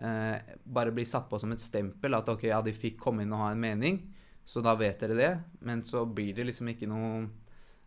uh, 0.00 0.36
bare 0.64 0.92
blir 0.94 1.08
satt 1.08 1.28
på 1.30 1.40
som 1.40 1.52
et 1.54 1.62
stempel. 1.62 2.16
At 2.16 2.28
ok, 2.30 2.48
ja, 2.50 2.60
de 2.64 2.74
fikk 2.76 3.00
komme 3.02 3.24
inn 3.24 3.32
og 3.34 3.44
ha 3.44 3.52
en 3.54 3.62
mening, 3.62 4.00
så 4.46 4.62
da 4.64 4.74
vet 4.78 5.00
dere 5.02 5.18
det. 5.18 5.32
Men 5.66 5.84
så 5.86 6.04
blir 6.06 6.34
det 6.36 6.48
liksom 6.50 6.70
ikke 6.74 6.90
noe 6.90 7.24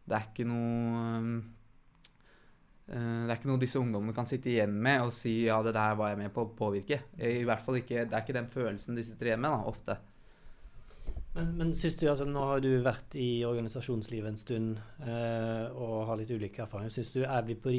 Det 0.07 0.15
er 0.15 0.27
ikke 0.29 0.47
noe 0.47 1.07
um, 1.19 1.31
Det 2.87 3.27
er 3.27 3.35
ikke 3.35 3.49
noe 3.49 3.59
disse 3.59 3.79
ungdommene 3.81 4.15
kan 4.15 4.29
sitte 4.29 4.47
igjen 4.47 4.71
med 4.71 5.01
og 5.03 5.11
si 5.11 5.41
ja, 5.49 5.57
det 5.65 5.73
der 5.75 5.97
var 5.99 6.13
jeg 6.13 6.21
med 6.21 6.31
på 6.33 6.45
å 6.45 6.53
påvirke. 6.55 7.01
I 7.19 7.43
hvert 7.47 7.63
fall 7.63 7.81
ikke, 7.81 8.05
Det 8.07 8.15
er 8.15 8.23
ikke 8.23 8.37
den 8.39 8.53
følelsen 8.53 8.95
de 8.95 9.03
sitter 9.05 9.33
igjen 9.33 9.43
med, 9.43 9.51
da, 9.51 9.73
ofte. 9.73 9.97
Men, 11.37 11.53
men 11.59 11.75
synes 11.77 11.99
du, 11.99 12.07
altså 12.09 12.25
Nå 12.25 12.43
har 12.49 12.63
du 12.63 12.71
vært 12.81 13.13
i 13.19 13.45
organisasjonslivet 13.45 14.31
en 14.31 14.41
stund 14.41 14.81
eh, 15.05 15.67
og 15.69 16.07
har 16.09 16.19
litt 16.19 16.33
ulike 16.33 16.65
erfaringer. 16.65 16.93
Syns 16.93 17.13
du 17.13 17.21
er 17.23 17.45
vi 17.45 17.57
på 17.61 17.75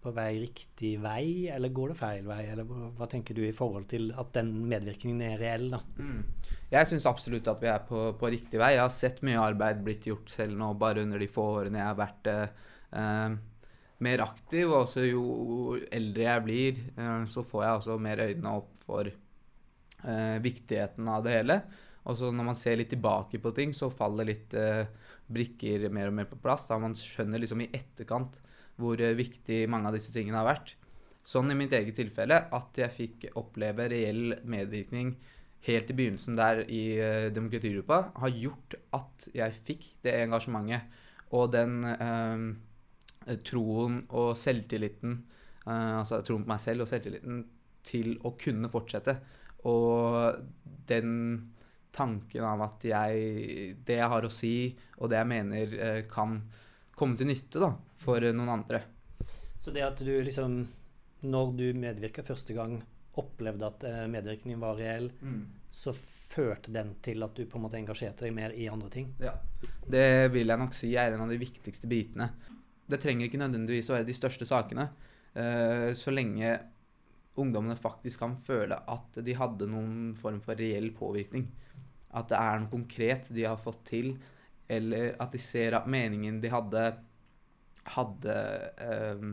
på 0.00 0.12
vei 0.16 0.30
riktig 0.40 0.94
vei, 1.02 1.50
eller 1.52 1.72
går 1.76 1.92
det 1.92 1.98
feil 1.98 2.28
vei? 2.28 2.40
Eller 2.48 2.64
hva 2.96 3.08
tenker 3.10 3.36
du 3.36 3.42
i 3.44 3.52
forhold 3.56 3.86
til 3.90 4.08
at 4.18 4.32
den 4.36 4.54
medvirkningen 4.70 5.20
er 5.26 5.36
reell? 5.40 5.66
da? 5.74 5.80
Mm. 6.00 6.22
Jeg 6.72 6.88
syns 6.88 7.08
absolutt 7.10 7.50
at 7.52 7.60
vi 7.60 7.68
er 7.68 7.84
på, 7.84 8.06
på, 8.16 8.30
riktig 8.32 8.60
vei. 8.62 8.72
Jeg 8.76 8.84
har 8.84 8.94
sett 8.94 9.20
mye 9.26 9.42
arbeid 9.42 9.82
blitt 9.84 10.08
gjort 10.08 10.32
selv 10.32 10.56
nå, 10.56 10.72
bare 10.80 11.04
under 11.04 11.20
de 11.20 11.28
få 11.30 11.44
årene 11.58 11.82
jeg 11.82 11.90
har 11.90 12.00
vært 12.00 12.32
eh, 12.32 13.36
mer 14.08 14.24
aktiv. 14.24 14.70
Og 14.70 14.78
også 14.86 15.04
jo 15.04 15.76
eldre 15.92 16.26
jeg 16.26 16.46
blir, 16.48 16.82
eh, 16.96 17.14
så 17.28 17.44
får 17.44 17.66
jeg 17.66 17.82
også 17.82 18.00
mer 18.08 18.24
øynene 18.24 18.56
opp 18.62 18.72
for 18.86 19.12
eh, 19.12 20.36
viktigheten 20.48 21.12
av 21.12 21.28
det 21.28 21.38
hele. 21.42 21.60
Og 22.08 22.16
så 22.16 22.30
når 22.32 22.46
man 22.52 22.58
ser 22.58 22.78
litt 22.80 22.92
tilbake 22.94 23.40
på 23.42 23.52
ting, 23.56 23.74
så 23.76 23.90
faller 23.92 24.30
litt 24.30 24.54
eh, 24.56 24.86
brikker 25.30 25.88
mer 25.92 26.10
og 26.10 26.16
mer 26.16 26.30
på 26.30 26.38
plass. 26.40 26.68
Da 26.70 26.78
man 26.80 26.96
skjønner 26.96 27.42
liksom 27.42 27.64
i 27.64 27.70
etterkant 27.76 28.38
hvor 28.80 29.00
eh, 29.00 29.16
viktig 29.18 29.66
mange 29.70 29.90
av 29.90 29.98
disse 29.98 30.14
tingene 30.14 30.40
har 30.40 30.48
vært. 30.48 30.74
Sånn 31.26 31.52
i 31.52 31.58
mitt 31.58 31.74
eget 31.76 31.98
tilfelle 32.00 32.46
at 32.56 32.80
jeg 32.80 32.96
fikk 32.96 33.28
oppleve 33.38 33.90
reell 33.92 34.38
medvirkning 34.48 35.12
helt 35.66 35.92
i 35.92 35.96
begynnelsen 35.96 36.38
der 36.38 36.62
i 36.72 36.82
eh, 36.96 37.28
demokratigruppa, 37.34 38.00
har 38.22 38.32
gjort 38.32 38.78
at 38.96 39.28
jeg 39.36 39.60
fikk 39.66 39.86
det 40.06 40.16
engasjementet 40.22 40.98
og 41.36 41.52
den 41.52 41.84
uh, 41.86 43.36
troen 43.46 44.00
og 44.08 44.32
selvtilliten, 44.34 45.12
uh, 45.62 46.00
altså 46.00 46.18
troen 46.26 46.42
på 46.42 46.50
meg 46.50 46.62
selv 46.64 46.82
og 46.82 46.90
selvtilliten 46.90 47.44
til 47.86 48.16
å 48.26 48.32
kunne 48.40 48.70
fortsette. 48.72 49.14
Og 49.70 50.40
den 50.90 51.12
tanken 51.92 52.46
av 52.46 52.62
at 52.66 52.84
jeg, 52.86 53.74
det 53.86 53.98
jeg 53.98 54.10
har 54.12 54.26
å 54.26 54.32
si, 54.32 54.54
og 54.98 55.10
det 55.10 55.18
jeg 55.18 55.30
mener, 55.30 55.74
kan 56.10 56.38
komme 56.96 57.18
til 57.18 57.30
nytte 57.30 57.62
da, 57.62 57.72
for 58.00 58.22
noen 58.30 58.54
andre. 58.60 58.82
Så 59.60 59.72
det 59.74 59.84
at 59.84 60.00
du 60.00 60.12
liksom, 60.24 60.62
når 61.26 61.52
du 61.58 61.66
medvirka 61.76 62.24
første 62.24 62.56
gang, 62.56 62.78
opplevde 63.20 63.66
at 63.66 63.84
eh, 63.88 64.06
medvirkningen 64.10 64.60
var 64.62 64.78
reell, 64.78 65.10
mm. 65.20 65.42
så 65.74 65.92
førte 66.30 66.72
den 66.72 66.94
til 67.02 67.22
at 67.26 67.34
du 67.36 67.44
på 67.50 67.58
en 67.58 67.66
måte 67.66 67.78
engasjerte 67.80 68.24
deg 68.26 68.34
mer 68.36 68.54
i 68.54 68.68
andre 68.70 68.90
ting? 68.92 69.10
Ja, 69.20 69.34
det 69.90 70.30
vil 70.34 70.52
jeg 70.52 70.62
nok 70.62 70.76
si 70.76 70.92
er 70.94 71.14
en 71.14 71.24
av 71.24 71.32
de 71.32 71.40
viktigste 71.40 71.90
bitene. 71.90 72.30
Det 72.90 73.00
trenger 73.02 73.26
ikke 73.26 73.40
nødvendigvis 73.42 73.90
å 73.90 73.96
være 73.98 74.08
de 74.08 74.16
største 74.16 74.46
sakene. 74.48 74.88
Uh, 75.30 75.90
så 75.94 76.10
lenge 76.10 76.56
ungdommene 77.38 77.76
faktisk 77.78 78.22
kan 78.22 78.32
føle 78.42 78.78
at 78.90 79.20
de 79.22 79.34
hadde 79.38 79.68
noen 79.70 80.14
form 80.18 80.40
for 80.42 80.58
reell 80.58 80.90
påvirkning. 80.96 81.46
At 82.16 82.30
det 82.32 82.38
er 82.40 82.60
noe 82.62 82.72
konkret 82.72 83.28
de 83.34 83.46
har 83.46 83.60
fått 83.60 83.84
til 83.92 84.14
eller 84.70 85.16
at 85.20 85.32
de 85.34 85.40
ser 85.42 85.74
at 85.78 85.88
meningen 85.90 86.38
de 86.42 86.50
hadde, 86.52 86.84
hadde 87.96 88.36
eh, 88.86 89.24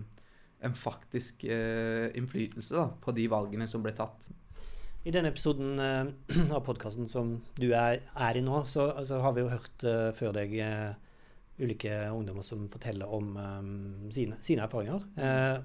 en 0.68 0.78
faktisk 0.78 1.46
eh, 1.46 2.10
innflytelse 2.18 2.78
da, 2.78 2.88
på 3.02 3.14
de 3.16 3.28
valgene 3.32 3.68
som 3.70 3.86
ble 3.86 3.94
tatt. 3.98 4.32
I 5.08 5.14
denne 5.14 5.30
episoden 5.32 5.78
eh, 5.80 6.10
av 6.56 6.64
podkasten 6.66 7.10
som 7.12 7.38
du 7.60 7.70
er, 7.70 8.02
er, 8.16 8.40
i 8.40 8.44
nå, 8.46 8.64
så 8.70 8.90
altså, 8.96 9.22
har 9.24 9.38
vi 9.38 9.46
jo 9.46 9.54
hørt 9.54 9.86
uh, 9.86 10.10
før 10.18 10.34
deg 10.40 10.58
ulike 11.58 11.94
ungdommer 12.14 12.46
som 12.46 12.68
forteller 12.70 13.10
om 13.14 13.32
um, 13.38 13.72
sine, 14.14 14.38
sine, 14.46 14.66
erfaringer. 14.68 15.08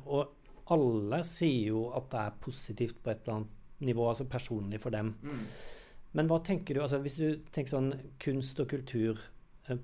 og 0.09 0.70
alle 0.72 1.18
sier 1.29 1.75
jo 1.75 1.83
at 1.92 2.07
det 2.12 2.22
er 2.22 2.38
positivt 2.40 3.03
på 3.05 3.12
et 3.12 3.20
eller 3.25 3.40
annet 3.40 3.85
nivå, 3.85 4.07
altså 4.09 4.25
personlig 4.31 4.81
for 4.81 4.94
dem. 4.94 5.11
Mm. 5.27 5.42
Men 6.12 6.29
hva 6.29 6.42
tenker 6.44 6.77
du, 6.77 6.83
altså 6.85 7.01
hvis 7.01 7.16
du 7.16 7.29
tenker 7.55 7.72
sånn 7.72 7.92
kunst 8.20 8.61
og 8.61 8.68
kultur 8.72 9.20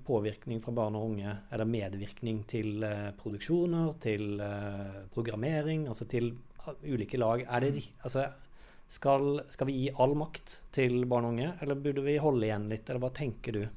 påvirkning 0.05 0.61
fra 0.61 0.73
barn 0.75 0.97
og 0.99 1.07
unge, 1.13 1.33
eller 1.53 1.69
medvirkning 1.69 2.43
til 2.49 2.83
uh, 2.83 3.09
produksjoner, 3.17 3.93
til 4.03 4.41
uh, 4.41 5.05
programmering, 5.13 5.87
altså 5.87 6.07
til 6.09 6.33
uh, 6.65 6.73
ulike 6.83 7.17
lag. 7.17 7.45
er 7.47 7.59
Det, 7.59 7.73
de? 7.73 7.83
altså, 8.03 8.27
skal, 8.87 9.41
skal, 9.49 9.67
vi 9.67 9.77
gi 9.79 9.91
all 9.97 10.15
makt 10.17 10.59
til 10.75 11.05
barn 11.05 11.25
og 11.25 11.35
unge, 11.37 11.53
eller 11.61 11.75
burde 11.75 12.05
vi 12.05 12.17
holde 12.17 12.45
igjen 12.45 12.69
litt, 12.69 12.89
eller 12.89 13.05
hva 13.05 13.13
tenker 13.13 13.59
du? 13.59 13.67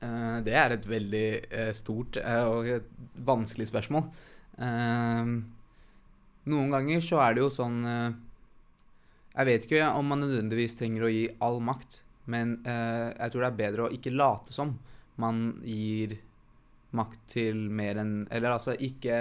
det 0.00 0.54
er 0.56 0.72
et 0.72 0.86
veldig 0.88 1.72
stort 1.76 2.16
og 2.16 2.86
vanskelig 3.20 3.66
spørsmål. 3.68 4.06
noen 6.48 6.72
ganger 6.72 7.04
så 7.04 7.18
er 7.20 7.36
det 7.36 7.42
jo 7.42 7.50
sånn 7.52 7.84
Jeg 9.30 9.46
vet 9.46 9.66
ikke 9.66 9.90
om 9.94 10.08
man 10.10 10.24
nødvendigvis 10.24 10.76
trenger 10.78 11.06
å 11.06 11.12
gi 11.12 11.26
all 11.44 11.60
makt. 11.62 12.00
Men 12.30 12.58
eh, 12.68 13.10
jeg 13.14 13.32
tror 13.32 13.44
det 13.44 13.50
er 13.50 13.60
bedre 13.60 13.86
å 13.86 13.94
ikke 13.94 14.14
late 14.14 14.54
som 14.54 14.74
man 15.20 15.60
gir 15.66 16.16
makt 16.96 17.20
til 17.30 17.68
mer 17.70 18.00
enn 18.02 18.14
Eller 18.32 18.56
altså 18.56 18.74
ikke, 18.74 19.14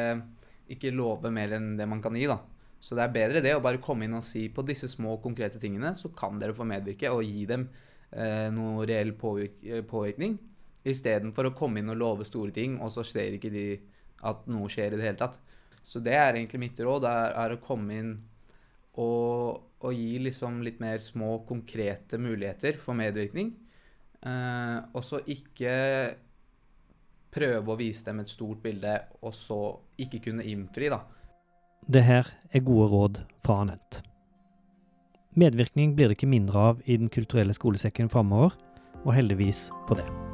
ikke 0.73 0.93
love 0.95 1.31
mer 1.33 1.53
enn 1.57 1.75
det 1.77 1.87
man 1.89 2.01
kan 2.01 2.17
gi, 2.17 2.27
da. 2.29 2.39
Så 2.79 2.95
det 2.95 3.03
er 3.05 3.15
bedre 3.15 3.43
det 3.43 3.53
å 3.57 3.63
bare 3.63 3.81
komme 3.83 4.07
inn 4.07 4.15
og 4.17 4.23
si 4.23 4.45
på 4.53 4.63
disse 4.65 4.87
små, 4.89 5.17
konkrete 5.23 5.59
tingene, 5.59 5.91
så 5.97 6.11
kan 6.15 6.39
dere 6.39 6.55
få 6.55 6.67
medvirke, 6.67 7.11
og 7.11 7.25
gi 7.27 7.43
dem 7.49 7.67
eh, 8.11 8.47
noe 8.55 8.87
reell 8.87 9.11
påvirk 9.19 9.59
påvirkning. 9.89 10.37
Istedenfor 10.87 11.49
å 11.49 11.55
komme 11.57 11.81
inn 11.81 11.91
og 11.91 11.99
love 11.99 12.27
store 12.27 12.55
ting, 12.55 12.77
og 12.79 12.93
så 12.95 13.03
ser 13.03 13.35
ikke 13.35 13.51
de 13.51 13.67
at 14.29 14.47
noe 14.51 14.71
skjer 14.71 14.95
i 14.95 14.99
det 14.99 15.09
hele 15.09 15.19
tatt. 15.19 15.35
Så 15.83 15.99
det 16.03 16.15
er 16.15 16.37
egentlig 16.37 16.63
mitt 16.63 16.79
råd, 16.79 17.07
er, 17.09 17.35
er 17.43 17.55
å 17.55 17.61
komme 17.63 17.99
inn 17.99 18.13
og 18.97 19.69
og 19.79 19.95
gi 19.95 20.17
liksom 20.25 20.59
litt 20.65 20.79
mer 20.83 20.99
små, 21.03 21.39
konkrete 21.47 22.19
muligheter 22.19 22.79
for 22.83 22.97
medvirkning. 22.99 23.53
Eh, 24.19 24.77
og 24.91 25.05
så 25.05 25.21
ikke 25.23 25.75
prøve 27.31 27.71
å 27.71 27.79
vise 27.79 28.09
dem 28.09 28.19
et 28.23 28.31
stort 28.31 28.61
bilde, 28.63 28.97
og 29.23 29.35
så 29.35 29.61
ikke 30.01 30.23
kunne 30.27 30.47
innfri, 30.49 30.89
da. 30.91 31.03
Det 31.87 32.03
her 32.03 32.27
er 32.51 32.65
gode 32.65 32.89
råd 32.91 33.21
fra 33.45 33.61
Anent. 33.63 34.01
Medvirkning 35.39 35.93
blir 35.95 36.09
det 36.09 36.17
ikke 36.17 36.29
mindre 36.29 36.71
av 36.71 36.81
i 36.85 36.97
Den 36.99 37.13
kulturelle 37.13 37.55
skolesekken 37.55 38.11
framover, 38.11 38.57
og 39.05 39.13
heldigvis 39.15 39.69
for 39.87 40.01
det. 40.01 40.28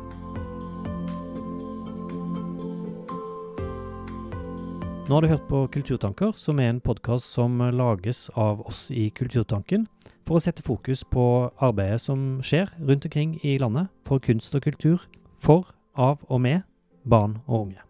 Nå 5.06 5.14
har 5.14 5.22
du 5.22 5.28
hørt 5.28 5.44
på 5.46 5.60
Kulturtanker, 5.70 6.32
som 6.34 6.58
er 6.58 6.72
en 6.72 6.80
podkast 6.82 7.30
som 7.30 7.60
lages 7.78 8.24
av 8.34 8.64
oss 8.66 8.88
i 8.90 9.12
Kulturtanken 9.14 9.84
for 10.26 10.40
å 10.40 10.42
sette 10.42 10.64
fokus 10.66 11.04
på 11.06 11.26
arbeidet 11.62 12.00
som 12.02 12.40
skjer 12.42 12.72
rundt 12.80 13.06
omkring 13.06 13.36
i 13.46 13.60
landet 13.62 13.92
for 14.10 14.18
kunst 14.18 14.58
og 14.58 14.64
kultur, 14.66 15.04
for, 15.38 15.70
av 15.94 16.24
og 16.26 16.42
med 16.42 16.64
barn 17.06 17.38
og 17.46 17.68
unge. 17.68 17.84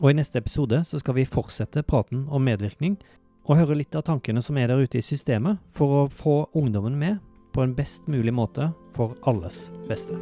Og 0.00 0.14
I 0.14 0.16
neste 0.16 0.40
episode 0.40 0.80
så 0.88 1.02
skal 1.02 1.18
vi 1.18 1.26
fortsette 1.28 1.84
praten 1.84 2.24
om 2.32 2.48
medvirkning, 2.48 2.96
og 3.44 3.60
høre 3.60 3.76
litt 3.76 3.98
av 3.98 4.06
tankene 4.08 4.40
som 4.40 4.56
er 4.56 4.72
der 4.72 4.80
ute 4.80 4.96
i 4.96 5.04
systemet, 5.04 5.60
for 5.76 6.06
å 6.06 6.08
få 6.08 6.38
ungdommen 6.56 6.96
med 6.96 7.20
på 7.52 7.66
en 7.66 7.76
best 7.76 8.08
mulig 8.08 8.32
måte 8.32 8.72
for 8.96 9.12
alles 9.28 9.66
beste. 9.90 10.16